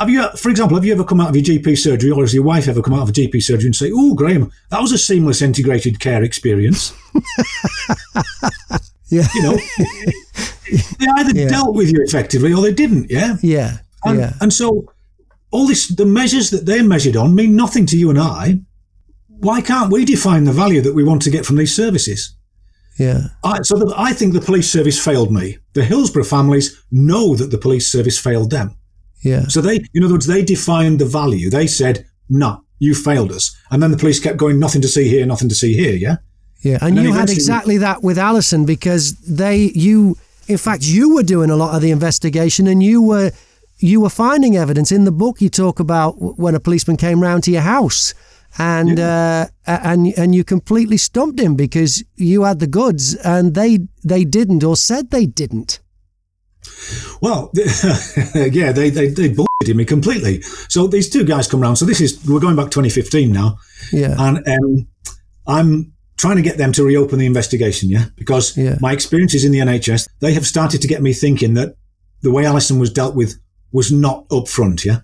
Have 0.00 0.10
you, 0.10 0.28
for 0.30 0.50
example, 0.50 0.76
have 0.76 0.84
you 0.84 0.94
ever 0.94 1.04
come 1.04 1.20
out 1.20 1.28
of 1.28 1.36
your 1.36 1.44
GP 1.44 1.78
surgery 1.78 2.10
or 2.10 2.22
has 2.22 2.34
your 2.34 2.42
wife 2.42 2.66
ever 2.66 2.82
come 2.82 2.94
out 2.94 3.02
of 3.02 3.10
a 3.10 3.12
GP 3.12 3.40
surgery 3.40 3.66
and 3.66 3.76
say, 3.76 3.92
Oh, 3.94 4.16
Graham, 4.16 4.50
that 4.70 4.82
was 4.82 4.90
a 4.90 4.98
seamless 4.98 5.42
integrated 5.42 6.00
care 6.00 6.24
experience? 6.24 6.92
yeah. 9.12 9.28
You 9.34 9.42
know, 9.42 9.56
they 10.98 11.06
either 11.18 11.38
yeah. 11.38 11.48
dealt 11.48 11.76
with 11.76 11.92
you 11.92 12.02
effectively 12.02 12.52
or 12.52 12.62
they 12.62 12.72
didn't. 12.72 13.10
Yeah. 13.10 13.36
Yeah. 13.42 13.78
And, 14.04 14.18
yeah. 14.18 14.32
and 14.40 14.52
so 14.52 14.92
all 15.50 15.66
this, 15.66 15.88
the 15.88 16.06
measures 16.06 16.50
that 16.50 16.64
they're 16.64 16.82
measured 16.82 17.16
on 17.16 17.34
mean 17.34 17.54
nothing 17.54 17.84
to 17.86 17.96
you 17.96 18.10
and 18.10 18.18
I. 18.18 18.60
Why 19.28 19.60
can't 19.60 19.92
we 19.92 20.04
define 20.04 20.44
the 20.44 20.52
value 20.52 20.80
that 20.80 20.94
we 20.94 21.04
want 21.04 21.20
to 21.22 21.30
get 21.30 21.44
from 21.44 21.56
these 21.56 21.76
services? 21.76 22.34
Yeah. 22.98 23.24
I, 23.44 23.60
so 23.62 23.76
the, 23.76 23.92
I 23.96 24.12
think 24.12 24.32
the 24.32 24.40
police 24.40 24.70
service 24.70 25.02
failed 25.02 25.30
me. 25.30 25.58
The 25.74 25.84
Hillsborough 25.84 26.24
families 26.24 26.82
know 26.90 27.34
that 27.36 27.50
the 27.50 27.58
police 27.58 27.90
service 27.90 28.18
failed 28.18 28.50
them. 28.50 28.76
Yeah. 29.22 29.46
So 29.48 29.60
they, 29.60 29.80
in 29.94 30.04
other 30.04 30.14
words, 30.14 30.26
they 30.26 30.42
defined 30.42 31.00
the 31.00 31.04
value. 31.04 31.48
They 31.48 31.66
said, 31.66 32.06
"No, 32.28 32.64
you 32.80 32.94
failed 32.94 33.30
us," 33.30 33.56
and 33.70 33.80
then 33.82 33.92
the 33.92 33.96
police 33.96 34.18
kept 34.18 34.36
going, 34.36 34.58
"Nothing 34.58 34.82
to 34.82 34.88
see 34.88 35.08
here, 35.08 35.24
nothing 35.24 35.48
to 35.48 35.54
see 35.54 35.74
here." 35.74 35.94
Yeah. 35.94 36.16
Yeah, 36.62 36.78
and, 36.80 36.96
then 36.96 37.04
you 37.04 37.12
had 37.12 37.28
exactly 37.28 37.78
that 37.78 38.02
with 38.02 38.18
Alison 38.18 38.64
because 38.64 39.14
they, 39.20 39.72
you, 39.74 40.16
in 40.46 40.58
fact, 40.58 40.84
you 40.84 41.14
were 41.14 41.24
doing 41.24 41.50
a 41.50 41.56
lot 41.56 41.74
of 41.74 41.82
the 41.82 41.90
investigation, 41.90 42.68
and 42.68 42.82
you 42.82 43.02
were, 43.02 43.32
you 43.78 44.00
were 44.00 44.10
finding 44.10 44.56
evidence 44.56 44.92
in 44.92 45.04
the 45.04 45.12
book. 45.12 45.40
You 45.40 45.48
talk 45.48 45.80
about 45.80 46.12
when 46.38 46.54
a 46.54 46.60
policeman 46.60 46.96
came 46.96 47.20
round 47.20 47.42
to 47.44 47.50
your 47.50 47.62
house, 47.62 48.14
and 48.58 49.00
uh, 49.00 49.48
and 49.66 50.12
and 50.16 50.34
you 50.34 50.44
completely 50.44 50.98
stumped 50.98 51.40
him 51.40 51.56
because 51.56 52.04
you 52.16 52.44
had 52.44 52.60
the 52.60 52.68
goods, 52.68 53.16
and 53.16 53.54
they 53.54 53.80
they 54.04 54.24
didn't 54.24 54.62
or 54.62 54.76
said 54.76 55.10
they 55.10 55.26
didn't. 55.26 55.80
Well, 57.20 57.50
yeah, 58.34 58.72
they 58.72 58.90
they 58.90 59.08
they 59.08 59.30
bullshitted 59.30 59.74
me 59.74 59.84
completely. 59.84 60.42
So 60.68 60.86
these 60.86 61.08
two 61.10 61.24
guys 61.24 61.48
come 61.48 61.60
round. 61.60 61.78
So 61.78 61.84
this 61.84 62.00
is 62.00 62.24
we're 62.26 62.40
going 62.40 62.56
back 62.56 62.70
2015 62.70 63.32
now, 63.32 63.58
Yeah, 63.92 64.14
and 64.18 64.46
um, 64.46 64.88
I'm 65.46 65.91
trying 66.16 66.36
to 66.36 66.42
get 66.42 66.58
them 66.58 66.72
to 66.72 66.84
reopen 66.84 67.18
the 67.18 67.26
investigation. 67.26 67.88
Yeah, 67.88 68.06
because 68.16 68.56
Yeah. 68.56 68.78
my 68.80 68.92
experiences 68.92 69.44
in 69.44 69.52
the 69.52 69.60
NHS, 69.60 70.08
they 70.20 70.34
have 70.34 70.46
started 70.46 70.80
to 70.82 70.88
get 70.88 71.02
me 71.02 71.12
thinking 71.12 71.54
that 71.54 71.74
the 72.22 72.30
way 72.30 72.44
Alison 72.46 72.78
was 72.78 72.90
dealt 72.90 73.14
with 73.14 73.36
was 73.72 73.90
not 73.90 74.28
upfront. 74.28 74.84
Yeah, 74.84 75.00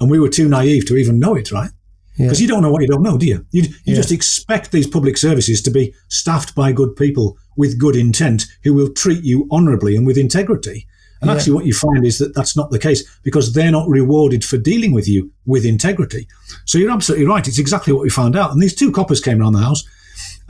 and 0.00 0.10
we 0.10 0.18
were 0.20 0.28
too 0.28 0.48
naive 0.48 0.86
to 0.86 0.96
even 0.96 1.18
know 1.18 1.34
it. 1.34 1.50
Right. 1.50 1.70
yeah, 2.16 2.26
Because 2.26 2.40
you 2.40 2.48
don't 2.48 2.62
know 2.62 2.70
what 2.70 2.82
you 2.82 2.88
don't 2.88 3.02
know, 3.02 3.16
do 3.18 3.26
you? 3.26 3.44
You, 3.50 3.62
you 3.62 3.68
Yeah. 3.86 3.94
just 3.96 4.12
expect 4.12 4.70
these 4.72 4.86
public 4.86 5.16
services 5.16 5.62
to 5.62 5.70
be 5.70 5.94
staffed 6.08 6.54
by 6.54 6.72
good 6.72 6.94
people 6.96 7.36
with 7.56 7.78
good 7.78 7.96
intent 7.96 8.46
who 8.62 8.74
will 8.74 8.90
treat 8.90 9.22
you 9.24 9.48
honourably 9.50 9.96
and 9.96 10.06
with 10.06 10.18
integrity. 10.18 10.86
And 11.22 11.28
Yeah. 11.28 11.34
actually, 11.36 11.52
what 11.54 11.66
you 11.66 11.72
find 11.74 12.04
is 12.06 12.18
that 12.18 12.34
that's 12.34 12.56
not 12.56 12.70
the 12.70 12.78
case 12.78 13.04
because 13.22 13.52
they're 13.52 13.70
not 13.70 13.88
rewarded 13.88 14.44
for 14.44 14.56
dealing 14.56 14.92
with 14.92 15.06
you 15.08 15.30
with 15.46 15.64
integrity. 15.66 16.26
So 16.66 16.78
you're 16.78 16.90
absolutely 16.90 17.26
right. 17.26 17.46
It's 17.48 17.58
exactly 17.58 17.92
what 17.92 18.02
we 18.02 18.08
found 18.10 18.36
out. 18.36 18.52
And 18.52 18.62
these 18.62 18.74
two 18.74 18.90
coppers 18.92 19.20
came 19.20 19.40
around 19.40 19.52
the 19.54 19.58
house. 19.60 19.84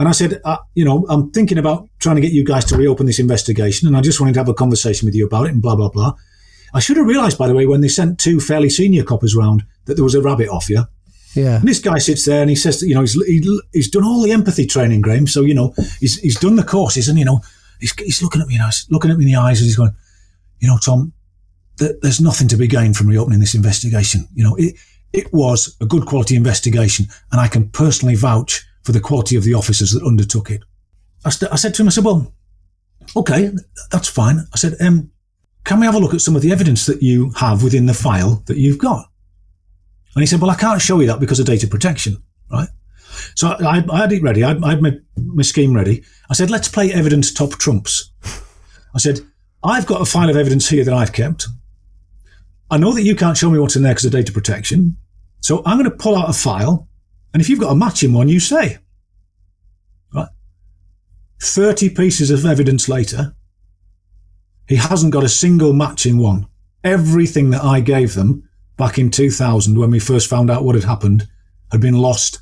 And 0.00 0.08
I 0.08 0.12
said, 0.12 0.40
uh, 0.46 0.56
you 0.74 0.82
know, 0.82 1.04
I'm 1.10 1.30
thinking 1.30 1.58
about 1.58 1.86
trying 1.98 2.16
to 2.16 2.22
get 2.22 2.32
you 2.32 2.42
guys 2.42 2.64
to 2.64 2.76
reopen 2.76 3.04
this 3.04 3.18
investigation. 3.18 3.86
And 3.86 3.94
I 3.94 4.00
just 4.00 4.18
wanted 4.18 4.32
to 4.32 4.40
have 4.40 4.48
a 4.48 4.54
conversation 4.54 5.04
with 5.04 5.14
you 5.14 5.26
about 5.26 5.44
it 5.44 5.52
and 5.52 5.60
blah, 5.60 5.76
blah, 5.76 5.90
blah. 5.90 6.14
I 6.72 6.80
should 6.80 6.96
have 6.96 7.04
realised, 7.04 7.36
by 7.36 7.46
the 7.46 7.54
way, 7.54 7.66
when 7.66 7.82
they 7.82 7.88
sent 7.88 8.18
two 8.18 8.40
fairly 8.40 8.70
senior 8.70 9.04
coppers 9.04 9.36
round 9.36 9.62
that 9.84 9.96
there 9.96 10.04
was 10.04 10.14
a 10.14 10.22
rabbit 10.22 10.48
off, 10.48 10.70
yeah? 10.70 10.84
yeah, 11.34 11.56
And 11.56 11.68
this 11.68 11.80
guy 11.80 11.98
sits 11.98 12.24
there 12.24 12.40
and 12.40 12.48
he 12.48 12.56
says, 12.56 12.80
that, 12.80 12.86
you 12.86 12.94
know, 12.94 13.02
he's, 13.02 13.12
he, 13.26 13.60
he's 13.74 13.90
done 13.90 14.02
all 14.02 14.22
the 14.22 14.32
empathy 14.32 14.66
training, 14.66 15.02
Graham. 15.02 15.26
So, 15.26 15.42
you 15.42 15.52
know, 15.52 15.74
he's, 15.98 16.18
he's 16.20 16.40
done 16.40 16.56
the 16.56 16.64
courses 16.64 17.06
and, 17.10 17.18
you 17.18 17.26
know, 17.26 17.42
he's, 17.78 17.92
he's 18.00 18.22
looking 18.22 18.40
at 18.40 18.48
me, 18.48 18.54
you 18.54 18.60
know, 18.60 18.66
he's 18.68 18.86
looking 18.88 19.10
at 19.10 19.18
me 19.18 19.26
in 19.26 19.32
the 19.32 19.38
eyes 19.38 19.60
and 19.60 19.66
he's 19.66 19.76
going, 19.76 19.94
you 20.60 20.68
know, 20.68 20.78
Tom, 20.78 21.12
th- 21.78 21.96
there's 22.00 22.22
nothing 22.22 22.48
to 22.48 22.56
be 22.56 22.66
gained 22.66 22.96
from 22.96 23.08
reopening 23.08 23.40
this 23.40 23.54
investigation. 23.54 24.26
You 24.32 24.44
know, 24.44 24.56
it, 24.56 24.76
it 25.12 25.30
was 25.30 25.76
a 25.82 25.84
good 25.84 26.06
quality 26.06 26.36
investigation 26.36 27.04
and 27.32 27.38
I 27.38 27.48
can 27.48 27.68
personally 27.68 28.14
vouch 28.14 28.66
for 28.83 28.93
the 28.93 29.01
quality 29.01 29.37
of 29.37 29.45
the 29.45 29.55
officers 29.55 29.93
that 29.93 30.05
undertook 30.05 30.51
it. 30.51 30.62
I, 31.25 31.31
st- 31.31 31.53
I 31.53 31.57
said 31.57 31.75
to 31.75 31.83
him, 31.83 31.88
I 31.88 31.90
said, 31.90 32.05
well, 32.05 32.33
okay, 33.16 33.51
that's 33.90 34.09
fine. 34.09 34.47
I 34.53 34.57
said, 34.57 34.75
um, 34.81 35.11
can 35.64 35.81
we 35.81 35.87
have 35.87 35.95
a 35.95 35.99
look 35.99 36.14
at 36.14 36.21
some 36.21 36.37
of 36.37 36.43
the 36.43 36.53
evidence 36.53 36.87
that 36.87 37.03
you 37.03 37.31
have 37.37 37.62
within 37.62 37.87
the 37.87 37.95
file 37.95 38.43
that 38.47 38.57
you've 38.57 38.79
got? 38.79 39.07
And 40.14 40.23
he 40.23 40.27
said, 40.27 40.40
well, 40.40 40.51
I 40.51 40.57
can't 40.57 40.81
show 40.81 41.01
you 41.01 41.07
that 41.09 41.21
because 41.21 41.38
of 41.38 41.47
data 41.47 41.66
protection, 41.69 42.23
right? 42.51 42.69
So 43.35 43.49
I, 43.49 43.85
I 43.90 43.99
had 43.99 44.12
it 44.12 44.23
ready. 44.23 44.43
I, 44.43 44.53
I 44.53 44.71
had 44.71 44.83
my, 44.83 44.93
my 45.16 45.43
scheme 45.43 45.75
ready. 45.75 46.03
I 46.31 46.35
said, 46.35 46.51
let's 46.51 46.69
play 46.69 46.93
evidence 46.93 47.33
top 47.33 47.53
trumps. 47.53 48.12
I 48.95 48.99
said, 48.99 49.21
I've 49.62 49.87
got 49.87 50.01
a 50.01 50.05
file 50.05 50.31
of 50.31 50.37
evidence 50.37 50.69
here 50.69 50.85
that 50.85 50.95
I've 50.95 51.12
kept. 51.12 51.47
I 52.71 52.79
know 52.79 52.93
that 52.93 53.03
you 53.03 53.14
can't 53.14 53.37
show 53.37 53.51
me 53.51 53.59
what's 53.59 53.77
in 53.77 53.83
there 53.83 53.93
because 53.93 54.07
of 54.07 54.12
data 54.12 54.33
protection. 54.33 54.97
So 55.40 55.62
I'm 55.66 55.79
going 55.79 55.90
to 55.90 55.97
pull 55.97 56.16
out 56.16 56.31
a 56.31 56.33
file. 56.33 56.88
And 57.33 57.40
if 57.40 57.49
you've 57.49 57.61
got 57.61 57.71
a 57.73 57.77
matching 57.77 58.12
one, 58.12 58.29
you 58.29 58.40
say, 58.40 58.79
right? 60.14 60.29
30 61.40 61.90
pieces 61.90 62.31
of 62.31 62.45
evidence 62.45 62.88
later, 62.88 63.35
he 64.69 64.77
hasn't 64.77 65.12
got 65.12 65.25
a 65.25 65.29
single 65.29 65.73
matching 65.73 66.19
one. 66.19 66.47
Everything 66.85 67.51
that 67.51 67.62
I 67.64 67.81
gave 67.81 68.14
them 68.14 68.49
back 68.77 68.99
in 68.99 69.11
2000 69.11 69.79
when 69.79 69.90
we 69.90 69.99
first 69.99 70.29
found 70.29 70.51
out 70.51 70.64
what 70.64 70.75
had 70.75 70.85
happened 70.85 71.29
had 71.71 71.81
been 71.81 71.95
lost, 71.95 72.40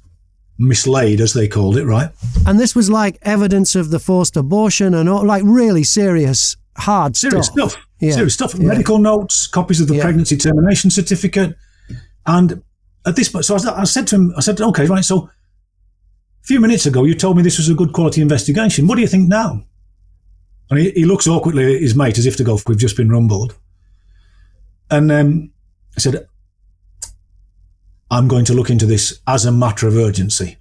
mislaid 0.59 1.20
as 1.20 1.33
they 1.35 1.46
called 1.48 1.77
it, 1.77 1.85
right? 1.85 2.11
and 2.46 2.59
this 2.59 2.74
was 2.74 2.88
like 2.90 3.18
evidence 3.22 3.74
of 3.77 3.90
the 3.90 3.98
forced 3.98 4.37
abortion 4.37 4.94
and 4.94 5.09
all, 5.09 5.24
like 5.24 5.42
really 5.44 5.85
serious, 5.85 6.57
hard 6.77 7.16
Serious 7.16 7.46
stuff. 7.46 7.72
stuff. 7.72 7.85
Yeah. 8.01 8.12
Serious 8.12 8.35
stuff. 8.35 8.55
Yeah. 8.55 8.66
Medical 8.68 8.98
notes, 8.98 9.46
copies 9.46 9.81
of 9.81 9.88
the 9.88 9.96
Yeah. 9.96 10.03
pregnancy 10.03 10.37
termination 10.37 10.90
certificate. 10.90 11.57
And 12.27 12.62
at 13.06 13.16
this 13.16 13.28
point, 13.28 13.44
so 13.44 13.56
I, 13.56 13.80
I 13.80 13.84
said 13.84 14.06
to 14.08 14.16
him, 14.16 14.32
I 14.37 14.40
said, 14.40 14.61
okay, 14.61 14.87
right, 14.87 15.04
so 15.04 15.30
a 16.42 16.44
few 16.44 16.61
minutes 16.61 16.87
ago, 16.87 17.04
you 17.04 17.14
told 17.14 17.37
me 17.37 17.42
this 17.42 17.58
was 17.58 17.68
a 17.68 17.74
good 17.74 17.92
quality 17.92 18.20
investigation. 18.20 18.87
What 18.87 18.96
do 18.96 19.00
you 19.00 19.08
think 19.08 19.28
now? 19.28 19.64
And 20.70 20.78
he, 20.78 20.90
he 20.90 21.04
looks 21.04 21.26
awkwardly 21.26 21.76
at 21.76 21.82
his 21.82 21.94
mate 21.94 22.18
as 22.18 22.26
if 22.26 22.37
to 22.37 22.44
go, 22.44 22.58
we've 22.66 22.78
just 22.78 22.96
been 22.96 23.11
rumbled. 23.11 23.56
And 24.90 25.11
um, 25.12 25.52
I 25.96 26.00
said, 26.00 26.26
I'm 28.11 28.28
going 28.28 28.44
to 28.46 28.54
look 28.54 28.70
into 28.70 28.87
this 28.87 29.20
as 29.26 29.44
a 29.44 29.52
matter 29.52 29.87
of 29.87 29.96
urgency. 29.96 30.56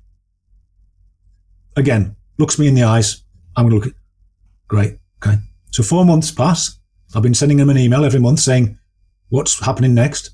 Again, 1.75 2.15
looks 2.37 2.59
me 2.59 2.67
in 2.67 2.75
the 2.75 2.83
eyes. 2.83 3.23
I'm 3.55 3.69
going 3.69 3.79
to 3.79 3.85
look 3.85 3.95
at, 3.95 4.01
great, 4.67 4.99
okay. 5.23 5.37
So 5.71 5.83
four 5.83 6.05
months 6.05 6.31
pass. 6.31 6.79
I've 7.15 7.23
been 7.23 7.33
sending 7.33 7.59
him 7.59 7.69
an 7.69 7.77
email 7.77 8.03
every 8.03 8.19
month 8.19 8.39
saying, 8.39 8.77
what's 9.29 9.63
happening 9.63 9.93
next? 9.93 10.31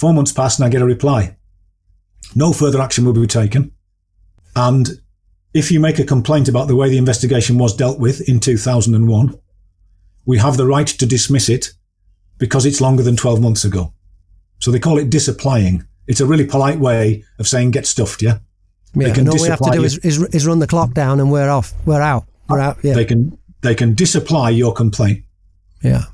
Four 0.00 0.14
months 0.14 0.32
pass 0.32 0.58
and 0.58 0.64
I 0.64 0.70
get 0.70 0.80
a 0.80 0.86
reply. 0.86 1.36
No 2.34 2.54
further 2.54 2.80
action 2.80 3.04
will 3.04 3.12
be 3.12 3.26
taken. 3.26 3.72
And 4.56 4.88
if 5.52 5.70
you 5.70 5.78
make 5.78 5.98
a 5.98 6.04
complaint 6.04 6.48
about 6.48 6.68
the 6.68 6.74
way 6.74 6.88
the 6.88 6.96
investigation 6.96 7.58
was 7.58 7.76
dealt 7.76 7.98
with 8.00 8.26
in 8.26 8.40
2001, 8.40 9.38
we 10.24 10.38
have 10.38 10.56
the 10.56 10.64
right 10.64 10.86
to 10.86 11.04
dismiss 11.04 11.50
it 11.50 11.72
because 12.38 12.64
it's 12.64 12.80
longer 12.80 13.02
than 13.02 13.14
12 13.14 13.42
months 13.42 13.62
ago. 13.62 13.92
So 14.60 14.70
they 14.70 14.78
call 14.78 14.96
it 14.96 15.10
disapplying. 15.10 15.84
It's 16.06 16.22
a 16.22 16.26
really 16.26 16.46
polite 16.46 16.78
way 16.78 17.22
of 17.38 17.46
saying 17.46 17.72
get 17.72 17.86
stuffed, 17.86 18.22
yeah? 18.22 18.38
Yeah, 18.94 19.08
They 19.08 19.12
can 19.12 19.28
all 19.28 19.38
we 19.38 19.48
have 19.48 19.60
to 19.60 19.70
do 19.70 19.84
is, 19.84 19.98
is, 19.98 20.22
is 20.32 20.46
run 20.46 20.60
the 20.60 20.66
clock 20.66 20.94
down 20.94 21.20
and 21.20 21.30
we're 21.30 21.50
off. 21.50 21.74
We're 21.84 22.00
out. 22.00 22.24
We're 22.48 22.60
out. 22.60 22.78
Yeah. 22.82 22.94
They 22.94 23.04
can 23.04 23.36
they 23.60 23.74
can 23.74 23.94
disapply 23.94 24.48
your 24.48 24.72
complaint. 24.72 25.24
yeah. 25.82 26.04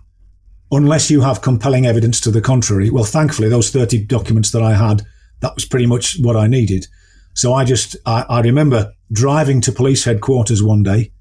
Unless 0.72 1.10
you 1.10 1.20
have 1.20 1.42
compelling 1.42 1.86
evidence 1.86 2.20
to 2.20 2.30
the 2.30 2.40
contrary. 2.40 2.90
Well, 2.90 3.04
thankfully, 3.04 3.48
those 3.48 3.70
30 3.70 4.04
documents 4.04 4.50
that 4.50 4.62
I 4.62 4.74
had, 4.74 5.02
that 5.40 5.54
was 5.54 5.64
pretty 5.64 5.86
much 5.86 6.18
what 6.20 6.36
I 6.36 6.46
needed. 6.46 6.86
So 7.34 7.52
I 7.54 7.64
just, 7.64 7.96
I, 8.06 8.24
I 8.28 8.40
remember 8.40 8.92
driving 9.12 9.60
to 9.62 9.72
police 9.72 10.04
headquarters 10.04 10.62
one 10.62 10.82
day 10.82 11.12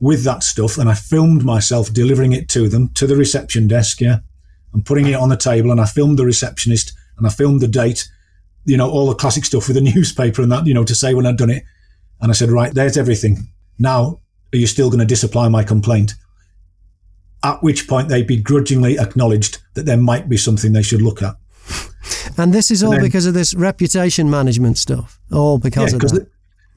with 0.00 0.24
that 0.24 0.42
stuff 0.42 0.76
and 0.76 0.90
I 0.90 0.94
filmed 0.94 1.44
myself 1.44 1.92
delivering 1.92 2.32
it 2.32 2.48
to 2.50 2.68
them, 2.68 2.90
to 2.94 3.06
the 3.06 3.16
reception 3.16 3.68
desk, 3.68 4.00
yeah, 4.00 4.18
and 4.72 4.84
putting 4.84 5.06
it 5.06 5.14
on 5.14 5.28
the 5.28 5.36
table. 5.36 5.70
And 5.70 5.80
I 5.80 5.86
filmed 5.86 6.18
the 6.18 6.26
receptionist 6.26 6.92
and 7.16 7.26
I 7.26 7.30
filmed 7.30 7.60
the 7.60 7.68
date, 7.68 8.08
you 8.64 8.76
know, 8.76 8.90
all 8.90 9.06
the 9.06 9.14
classic 9.14 9.44
stuff 9.44 9.68
with 9.68 9.76
the 9.76 9.80
newspaper 9.94 10.42
and 10.42 10.52
that, 10.52 10.66
you 10.66 10.74
know, 10.74 10.84
to 10.84 10.94
say 10.94 11.14
when 11.14 11.26
I'd 11.26 11.38
done 11.38 11.50
it. 11.50 11.62
And 12.20 12.30
I 12.30 12.34
said, 12.34 12.50
right, 12.50 12.74
there's 12.74 12.96
everything. 12.96 13.48
Now, 13.78 14.20
are 14.52 14.58
you 14.58 14.66
still 14.66 14.90
going 14.90 15.00
to 15.00 15.06
disapply 15.06 15.48
my 15.48 15.64
complaint? 15.64 16.14
At 17.44 17.62
which 17.62 17.86
point 17.86 18.08
they 18.08 18.22
begrudgingly 18.22 18.98
acknowledged 18.98 19.58
that 19.74 19.84
there 19.86 19.96
might 19.98 20.28
be 20.28 20.36
something 20.36 20.72
they 20.72 20.82
should 20.82 21.02
look 21.02 21.22
at. 21.22 21.36
And 22.38 22.52
this 22.52 22.70
is 22.70 22.82
all 22.82 22.92
then- 22.92 23.02
because 23.02 23.26
of 23.26 23.34
this 23.34 23.54
reputation 23.54 24.28
management 24.30 24.78
stuff. 24.78 25.20
All 25.30 25.58
because 25.58 25.92
Yeah, 25.92 25.96
of 25.96 26.02
that. 26.02 26.12
the- 26.14 26.26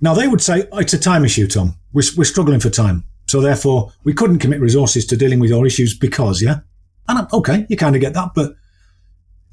now 0.01 0.13
they 0.13 0.27
would 0.27 0.41
say 0.41 0.67
"Oh, 0.71 0.77
it's 0.77 0.93
a 0.93 0.99
time 0.99 1.25
issue, 1.25 1.47
Tom. 1.47 1.75
We're, 1.93 2.03
we're 2.17 2.23
struggling 2.25 2.59
for 2.59 2.69
time, 2.69 3.03
so 3.25 3.41
therefore 3.41 3.91
we 4.03 4.13
couldn't 4.13 4.39
commit 4.39 4.59
resources 4.61 5.05
to 5.07 5.17
dealing 5.17 5.39
with 5.39 5.49
your 5.49 5.65
issues 5.65 5.97
because, 5.97 6.41
yeah. 6.41 6.59
And 7.07 7.19
I'm, 7.19 7.27
okay, 7.33 7.65
you 7.69 7.77
kind 7.77 7.95
of 7.95 8.01
get 8.01 8.13
that, 8.13 8.31
but 8.35 8.55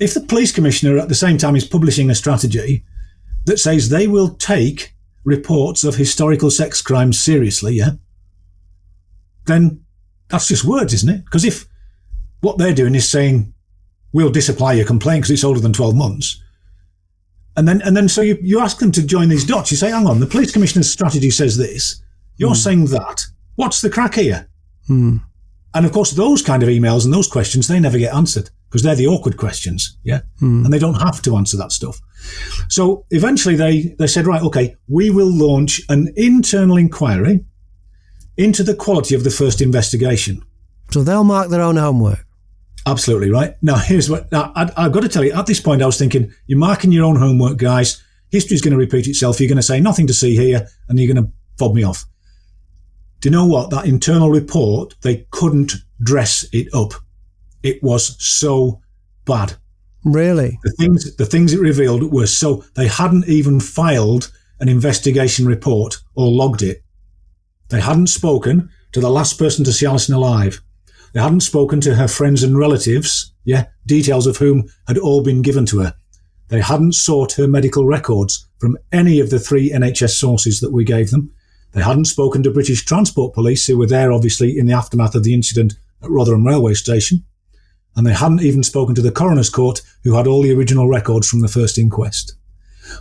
if 0.01 0.13
the 0.15 0.21
police 0.21 0.51
commissioner 0.53 0.99
at 0.99 1.09
the 1.09 1.15
same 1.15 1.39
time 1.39 1.55
is 1.57 1.65
publishing 1.65 2.11
a 2.11 2.15
strategy 2.15 2.85
that 3.47 3.59
says 3.61 3.89
they 3.89 4.09
will 4.09 4.31
take 4.31 4.95
reports 5.25 5.85
of 5.85 5.95
historical 5.95 6.51
sex 6.51 6.83
crimes 6.83 7.19
seriously, 7.21 7.75
yeah, 7.77 7.93
then 9.47 9.81
that's 10.29 10.49
just 10.49 10.65
words, 10.65 10.93
isn't 10.95 11.09
it? 11.09 11.25
Because 11.25 11.45
if 11.45 11.67
what 12.41 12.59
they're 12.59 12.75
doing 12.75 12.95
is 12.95 13.09
saying 13.09 13.53
we'll 14.13 14.31
disapply 14.31 14.75
your 14.75 14.87
complaint 14.87 15.23
because 15.23 15.31
it's 15.31 15.45
older 15.45 15.61
than 15.61 15.73
12 15.73 15.95
months, 15.95 16.41
and 17.57 17.69
then, 17.69 17.83
and 17.83 17.97
then, 17.97 18.09
so 18.09 18.21
you, 18.21 18.37
you 18.43 18.61
ask 18.61 18.79
them 18.79 18.91
to 18.93 19.07
join 19.07 19.29
these 19.29 19.45
dots. 19.45 19.71
You 19.71 19.77
say, 19.77 19.91
hang 19.91 20.07
on, 20.07 20.21
the 20.21 20.27
police 20.27 20.53
commissioner's 20.53 20.91
strategy 20.91 21.31
says 21.31 21.57
this. 21.57 22.03
You're 22.37 22.57
saying 22.57 22.87
that. 22.87 23.23
What's 23.55 23.81
the 23.81 23.91
crack 23.91 24.15
here? 24.15 24.49
Hmm. 24.89 25.19
And 25.73 25.87
of 25.87 25.93
course, 25.93 26.13
those 26.13 26.43
kind 26.43 26.63
of 26.63 26.69
emails 26.69 27.05
and 27.05 27.15
those 27.15 27.29
questions, 27.29 27.69
they 27.69 27.79
never 27.79 27.99
get 27.99 28.15
answered 28.15 28.51
because 28.69 28.83
they're 28.83 28.95
the 28.97 29.07
awkward 29.07 29.37
questions. 29.37 29.97
Yeah. 30.03 30.21
And 30.65 30.73
they 30.73 30.79
don't 30.79 31.01
have 31.01 31.23
to 31.23 31.37
answer 31.37 31.57
that 31.59 31.71
stuff. 31.71 32.01
So 32.69 33.07
eventually 33.11 33.55
they, 33.55 33.95
they 33.99 34.07
said, 34.07 34.27
right, 34.27 34.43
okay, 34.43 34.77
we 34.89 35.11
will 35.11 35.33
launch 35.33 35.81
an 35.89 36.13
internal 36.17 36.77
inquiry 36.77 37.45
into 38.37 38.63
the 38.63 38.75
quality 38.75 39.15
of 39.15 39.25
the 39.25 39.31
first 39.31 39.61
investigation. 39.61 40.43
So 40.91 41.03
they'll 41.03 41.25
mark 41.25 41.51
their 41.51 41.63
own 41.63 41.77
homework. 41.77 42.27
Absolutely 42.87 43.31
right. 43.31 43.55
Now, 43.63 43.77
here's 43.77 44.11
what 44.11 44.31
now, 44.31 44.53
I, 44.55 44.71
I've 44.77 44.93
got 44.93 45.01
to 45.01 45.09
tell 45.09 45.25
you. 45.25 45.33
At 45.33 45.47
this 45.47 45.61
point, 45.61 45.83
I 45.83 45.87
was 45.87 45.99
thinking, 45.99 46.33
you're 46.47 46.59
marking 46.59 46.93
your 46.93 47.05
own 47.05 47.17
homework, 47.17 47.57
guys. 47.57 48.03
History's 48.31 48.61
going 48.61 48.73
to 48.73 48.79
repeat 48.79 49.07
itself. 49.07 49.41
You're 49.41 49.49
going 49.49 49.57
to 49.57 49.63
say 49.63 49.81
nothing 49.81 50.07
to 50.09 50.15
see 50.15 50.37
here, 50.37 50.69
and 50.89 50.99
you're 50.99 51.13
going 51.13 51.25
to 51.25 51.33
fob 51.59 51.75
me 51.75 51.83
off. 51.83 52.05
Do 53.21 53.29
you 53.29 53.33
know 53.33 53.47
what? 53.47 53.71
That 53.71 53.87
internal 53.87 54.31
report, 54.31 54.95
they 55.01 55.27
couldn't 55.31 55.73
dress 56.03 56.45
it 56.53 56.69
up. 56.75 56.93
It 57.63 57.83
was 57.83 58.23
so 58.23 58.83
bad. 59.25 59.55
Really? 60.05 60.59
The 60.63 60.73
things, 60.73 61.17
the 61.17 61.25
things 61.25 61.55
it 61.55 61.61
revealed 61.61 62.13
were 62.13 62.27
so 62.27 62.65
they 62.75 62.89
hadn't 62.89 63.27
even 63.27 63.61
filed 63.61 64.31
an 64.61 64.69
investigation 64.69 65.47
report 65.47 66.03
or 66.15 66.31
logged 66.31 66.63
it. 66.63 66.84
They 67.69 67.81
hadn't 67.81 68.09
spoken 68.09 68.71
to 68.93 69.01
the 69.01 69.11
last 69.11 69.39
person 69.39 69.65
to 69.65 69.73
see 69.73 69.87
Alison 69.87 70.15
alive. 70.15 70.63
They 71.13 71.21
hadn't 71.21 71.41
spoken 71.41 71.81
to 71.83 71.95
her 71.95 72.09
friends 72.09 72.43
and 72.43 72.59
relatives, 72.59 73.33
yeah, 73.45 73.67
details 73.87 74.27
of 74.27 74.39
whom 74.39 74.69
had 74.87 74.99
all 74.99 75.23
been 75.23 75.43
given 75.43 75.67
to 75.67 75.81
her. 75.81 75.95
They 76.49 76.61
hadn't 76.61 76.95
sought 76.95 77.33
her 77.33 77.49
medical 77.49 77.87
records 77.87 78.47
from 78.59 78.79
any 78.93 79.21
of 79.21 79.31
the 79.31 79.39
three 79.39 79.71
NHS 79.71 80.11
sources 80.11 80.61
that 80.61 80.73
we 80.73 80.85
gave 80.85 81.11
them. 81.11 81.33
They 81.73 81.83
hadn't 81.83 82.05
spoken 82.07 82.43
to 82.43 82.51
British 82.51 82.85
Transport 82.85 83.35
Police, 83.35 83.67
who 83.67 83.79
were 83.79 83.87
there 83.87 84.13
obviously 84.13 84.57
in 84.59 84.67
the 84.67 84.73
aftermath 84.73 85.15
of 85.15 85.25
the 85.25 85.35
incident 85.35 85.75
at 86.03 86.11
Rotherham 86.11 86.47
Railway 86.47 86.75
Station. 86.75 87.25
And 87.97 88.07
they 88.07 88.13
hadn't 88.13 88.43
even 88.43 88.63
spoken 88.63 88.95
to 88.95 89.03
the 89.03 89.13
Coroner's 89.13 89.51
Court, 89.51 89.83
who 90.03 90.15
had 90.15 90.27
all 90.27 90.43
the 90.43 90.55
original 90.55 90.89
records 90.89 91.29
from 91.29 91.41
the 91.41 91.49
first 91.49 91.79
inquest. 91.79 92.37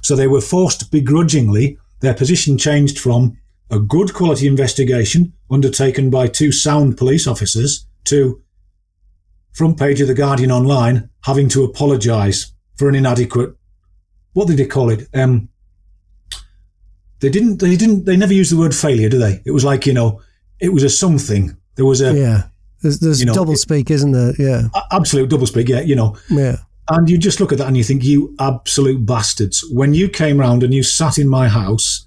So 0.02 0.15
they 0.15 0.28
were 0.28 0.41
forced 0.41 0.91
begrudgingly, 0.91 1.78
their 1.99 2.13
position 2.13 2.58
changed 2.58 2.99
from 2.99 3.38
a 3.69 3.80
good 3.80 4.13
quality 4.13 4.47
investigation 4.47 5.34
undertaken 5.49 6.10
by 6.10 6.28
two 6.28 6.52
sound 6.52 6.97
police 6.97 7.28
officers 7.28 7.88
to 8.06 8.41
front 9.54 9.78
page 9.78 10.02
of 10.02 10.08
the 10.08 10.13
Guardian 10.13 10.52
online 10.52 11.10
having 11.23 11.49
to 11.49 11.63
apologise 11.63 12.54
for 12.76 12.89
an 12.89 12.95
inadequate. 12.95 13.56
What 14.34 14.47
did 14.47 14.58
they 14.58 14.65
call 14.65 14.89
it? 14.89 15.08
Um, 15.13 15.49
they 17.19 17.30
didn't. 17.30 17.60
They 17.60 17.78
didn't. 17.78 18.06
They 18.06 18.17
never 18.17 18.34
used 18.34 18.52
the 18.52 18.58
word 18.58 18.76
failure, 18.76 19.10
do 19.10 19.17
they? 19.17 19.41
It 19.45 19.52
was 19.52 19.63
like 19.63 19.86
you 19.86 19.93
know, 19.93 20.21
it 20.60 20.69
was 20.69 20.84
a 20.84 20.89
something. 20.89 21.56
There 21.76 21.86
was 21.86 22.02
a 22.02 22.13
Yeah. 22.13 22.43
There's, 22.82 22.99
there's 22.99 23.19
You 23.21 23.28
know, 23.28 23.34
double 23.34 23.56
speak, 23.56 23.89
isn't 23.89 24.12
there? 24.12 24.34
Yeah. 24.38 24.67
absolute 24.91 25.30
doublespeak. 25.30 25.69
Yeah, 25.69 25.80
you 25.80 25.95
know. 25.95 26.17
Yeah. 26.30 26.58
And 26.89 27.10
you 27.10 27.17
just 27.17 27.39
look 27.39 27.54
at 27.54 27.58
that 27.60 27.67
and 27.67 27.78
you 27.78 27.84
think, 27.84 28.04
you 28.04 28.36
absolute 28.39 29.06
bastards. 29.06 29.63
When 29.71 29.93
you 29.93 30.10
came 30.10 30.38
round 30.38 30.63
and 30.63 30.73
you 30.73 30.84
sat 30.84 31.17
in 31.17 31.30
my 31.30 31.47
house 31.47 32.06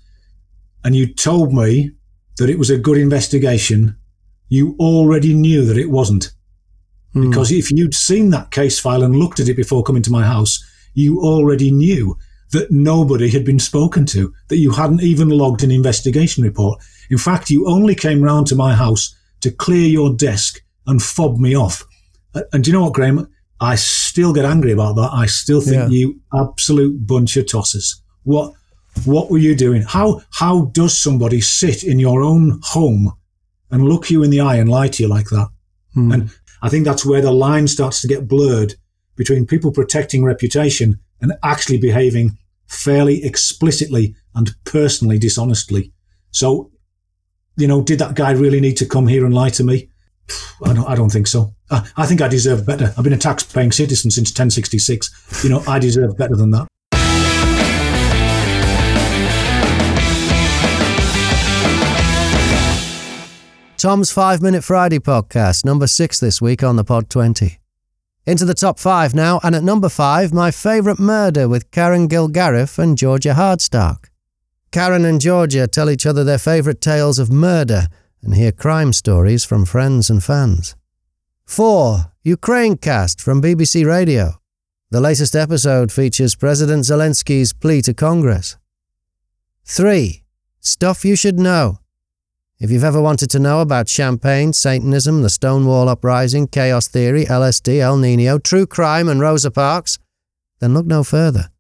and 0.87 0.95
you 0.95 1.05
told 1.13 1.53
me 1.53 1.91
that 2.39 2.49
it 2.49 2.61
was 2.61 2.71
a 2.71 2.79
good 2.79 2.97
investigation, 2.97 3.97
you 4.49 4.77
already 4.79 5.35
knew 5.35 5.65
that 5.65 5.77
it 5.77 5.91
wasn't. 5.91 6.31
Hmm. 7.13 7.29
Because 7.29 7.51
if 7.51 7.73
you'd 7.73 7.93
seen 7.93 8.31
that 8.31 8.53
case 8.53 8.79
file 8.79 9.03
and 9.03 9.17
looked 9.17 9.41
at 9.41 9.49
it 9.49 9.57
before 9.57 9.83
coming 9.83 10.03
to 10.03 10.13
my 10.13 10.23
house, 10.25 10.65
you 10.95 11.19
already 11.21 11.73
knew 11.73 12.17
that 12.53 12.71
nobody 12.71 13.29
had 13.29 13.45
been 13.45 13.59
spoken 13.59 14.07
to, 14.07 14.33
that 14.47 14.59
you 14.59 14.71
hadn't 14.71 15.03
even 15.03 15.29
logged 15.29 15.65
an 15.65 15.73
investigation 15.73 16.45
report. 16.45 16.81
In 17.11 17.19
fact, 17.19 17.51
you 17.51 17.67
only 17.67 17.97
came 17.97 18.23
round 18.23 18.47
to 18.47 18.55
my 18.55 18.73
house 18.73 19.13
to 19.41 19.51
clear 19.51 19.89
your 19.89 20.15
desk 20.15 20.63
and 20.87 21.03
fob 21.03 21.41
me 21.41 21.57
off. 21.57 21.85
And 22.53 22.63
do 22.63 22.71
you 22.71 22.77
know 22.77 22.85
what, 22.85 22.95
Graham? 22.95 23.29
I 23.61 23.75
still 23.75 24.33
get 24.33 24.45
angry 24.45 24.71
about 24.71 24.95
that. 24.95 25.11
I 25.13 25.27
still 25.27 25.61
think 25.61 25.77
Yeah. 25.77 25.89
you 25.89 26.21
absolute 26.33 27.05
bunch 27.05 27.37
of 27.37 27.47
tossers. 27.47 27.97
What 28.23 28.53
what 29.05 29.31
were 29.31 29.39
you 29.39 29.55
doing? 29.55 29.83
How 29.83 30.23
how 30.31 30.67
does 30.67 30.99
somebody 30.99 31.41
sit 31.41 31.85
in 31.85 31.99
your 31.99 32.23
own 32.23 32.61
home 32.63 33.13
and 33.71 33.85
look 33.85 34.11
you 34.11 34.23
in 34.23 34.31
the 34.31 34.41
eye 34.41 34.57
and 34.57 34.69
lie 34.69 34.89
to 34.89 35.03
you 35.03 35.09
like 35.09 35.27
that? 35.27 35.49
Hmm. 35.95 36.13
And 36.13 36.31
I 36.63 36.69
think 36.69 36.85
that's 36.85 37.05
where 37.05 37.21
the 37.21 37.33
line 37.33 37.69
starts 37.69 38.01
to 38.01 38.09
get 38.09 38.29
blurred 38.29 38.75
between 39.17 39.47
people 39.47 39.73
protecting 39.73 40.25
reputation 40.25 40.99
and 41.21 41.33
actually 41.43 41.79
behaving 41.79 42.39
fairly 42.67 43.25
explicitly 43.25 44.15
and 44.35 44.55
personally 44.65 45.19
dishonestly. 45.19 45.93
So, 46.31 46.71
you 47.57 47.67
know, 47.67 47.83
did 47.83 47.99
that 48.01 48.15
guy 48.15 48.33
really 48.33 48.61
need 48.61 48.77
to 48.79 48.87
come 48.87 49.07
here 49.07 49.25
and 49.25 49.35
lie 49.35 49.51
to 49.51 49.65
me? 49.65 49.91
I 50.65 50.73
don't, 50.73 50.89
I 50.89 50.95
don't 50.95 51.11
think 51.11 51.27
so. 51.27 51.55
I, 51.71 51.89
I 51.97 52.07
think 52.07 52.21
I 52.21 52.29
deserve 52.29 52.67
better. 52.67 52.93
I've 52.97 53.05
been 53.05 53.13
a 53.13 53.19
tax 53.19 53.45
paying 53.45 53.73
citizen 53.73 54.11
since 54.11 54.31
1066. 54.31 55.45
You 55.45 55.51
know, 55.51 55.63
I 55.67 55.79
deserve 55.79 56.17
better 56.17 56.37
than 56.37 56.51
that. 56.51 56.67
Tom's 63.87 64.11
5 64.11 64.43
Minute 64.43 64.65
Friday 64.65 64.99
podcast, 64.99 65.65
number 65.65 65.87
6 65.87 66.19
this 66.19 66.43
week 66.43 66.65
on 66.65 66.75
the 66.75 66.83
Pod 66.83 67.09
20. 67.09 67.61
Into 68.27 68.45
the 68.45 68.53
top 68.53 68.81
5 68.81 69.15
now, 69.15 69.39
and 69.45 69.55
at 69.55 69.63
number 69.63 69.89
5, 69.89 70.33
my 70.33 70.51
favourite 70.51 70.99
murder 70.99 71.49
with 71.49 71.71
Karen 71.71 72.09
Kilgariff 72.09 72.81
and 72.81 72.99
Georgia 72.99 73.35
Hardstark. 73.35 74.07
Karen 74.73 75.05
and 75.05 75.21
Georgia 75.21 75.69
tell 75.69 75.89
each 75.89 76.05
other 76.05 76.25
their 76.25 76.37
favourite 76.37 76.81
tales 76.81 77.21
of 77.21 77.31
murder 77.31 77.87
and 78.23 78.35
hear 78.35 78.51
crime 78.51 78.93
stories 78.93 79.45
from 79.45 79.65
friends 79.65 80.11
and 80.11 80.25
fans. 80.25 80.75
4. 81.45 82.07
Ukrainecast 82.27 83.21
from 83.21 83.41
BBC 83.41 83.87
Radio. 83.87 84.41
The 84.91 85.01
latest 85.01 85.37
episode 85.37 85.93
features 85.93 86.35
President 86.35 86.83
Zelensky's 86.83 87.53
plea 87.53 87.83
to 87.83 87.95
Congress. 87.95 88.57
3. 89.65 90.25
Stuff 90.59 91.05
you 91.05 91.15
should 91.15 91.39
know. 91.39 91.79
If 92.59 92.71
you've 92.71 92.85
ever 92.85 93.03
wanted 93.03 93.29
to 93.31 93.39
know 93.39 93.61
about 93.61 93.87
champagne, 93.87 94.55
Satanism, 94.55 95.21
the 95.21 95.29
Stonewall 95.29 95.91
Uprising, 95.91 96.47
chaos 96.47 96.89
theory, 96.89 97.27
LSD, 97.27 97.81
El 97.81 97.99
Nino, 97.99 98.39
true 98.39 98.67
crime, 98.67 99.09
and 99.09 99.21
Rosa 99.21 99.51
Parks, 99.51 99.99
then 100.59 100.73
look 100.73 100.87
no 100.87 101.05
further. 101.05 101.51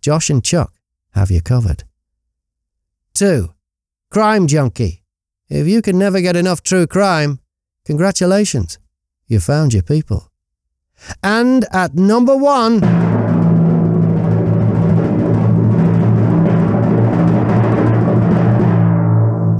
Josh 0.00 0.30
and 0.30 0.42
Chuck 0.42 0.72
have 1.10 1.30
you 1.30 1.42
covered. 1.42 1.84
2. 3.12 3.52
Crime 4.10 4.46
Junkie. 4.46 5.02
If 5.50 5.66
you 5.66 5.82
can 5.82 5.98
never 5.98 6.22
get 6.22 6.34
enough 6.34 6.62
true 6.62 6.86
crime, 6.86 7.38
congratulations, 7.84 8.78
you 9.26 9.38
found 9.38 9.74
your 9.74 9.82
people. 9.82 10.30
And 11.22 11.66
at 11.72 11.94
number 11.94 12.34
one. 12.34 12.80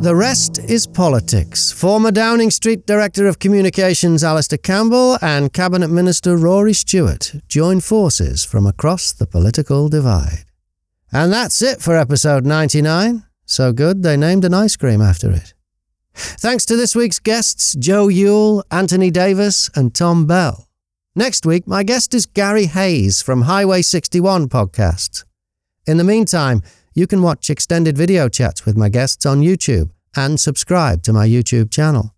The 0.02 0.16
rest 0.16 0.58
is 0.58 0.84
politics. 0.84 1.70
Former 1.70 2.10
Downing 2.10 2.50
Street 2.50 2.86
Director 2.86 3.28
of 3.28 3.38
Communications 3.38 4.24
Alastair 4.24 4.58
Campbell 4.58 5.16
and 5.22 5.52
Cabinet 5.52 5.90
Minister 5.90 6.36
Rory 6.36 6.72
Stewart 6.72 7.32
join 7.46 7.78
forces 7.78 8.42
from 8.42 8.66
across 8.66 9.12
the 9.12 9.28
political 9.28 9.88
divide. 9.88 10.44
And 11.12 11.32
that's 11.32 11.62
it 11.62 11.80
for 11.80 11.96
episode 11.96 12.44
99. 12.44 13.22
So 13.44 13.72
good 13.72 14.02
they 14.02 14.16
named 14.16 14.44
an 14.44 14.54
ice 14.54 14.74
cream 14.74 15.00
after 15.00 15.30
it. 15.30 15.54
Thanks 16.14 16.64
to 16.66 16.76
this 16.76 16.96
week's 16.96 17.20
guests 17.20 17.76
Joe 17.76 18.08
Yule, 18.08 18.64
Anthony 18.72 19.12
Davis, 19.12 19.70
and 19.76 19.94
Tom 19.94 20.26
Bell. 20.26 20.66
Next 21.14 21.46
week, 21.46 21.68
my 21.68 21.84
guest 21.84 22.12
is 22.12 22.26
Gary 22.26 22.66
Hayes 22.66 23.22
from 23.22 23.42
Highway 23.42 23.82
61 23.82 24.48
podcast. 24.48 25.22
In 25.86 25.96
the 25.96 26.02
meantime, 26.02 26.60
you 26.94 27.06
can 27.06 27.22
watch 27.22 27.50
extended 27.50 27.96
video 27.96 28.28
chats 28.28 28.66
with 28.66 28.76
my 28.76 28.88
guests 28.88 29.26
on 29.26 29.40
YouTube 29.40 29.90
and 30.14 30.38
subscribe 30.38 31.02
to 31.02 31.12
my 31.12 31.26
YouTube 31.26 31.70
channel. 31.70 32.14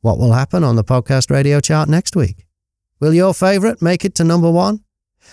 What 0.00 0.18
will 0.18 0.32
happen 0.32 0.64
on 0.64 0.76
the 0.76 0.84
podcast 0.84 1.30
radio 1.30 1.60
chart 1.60 1.88
next 1.88 2.16
week? 2.16 2.46
Will 3.00 3.14
your 3.14 3.34
favourite 3.34 3.82
make 3.82 4.04
it 4.04 4.14
to 4.16 4.24
number 4.24 4.50
one? 4.50 4.84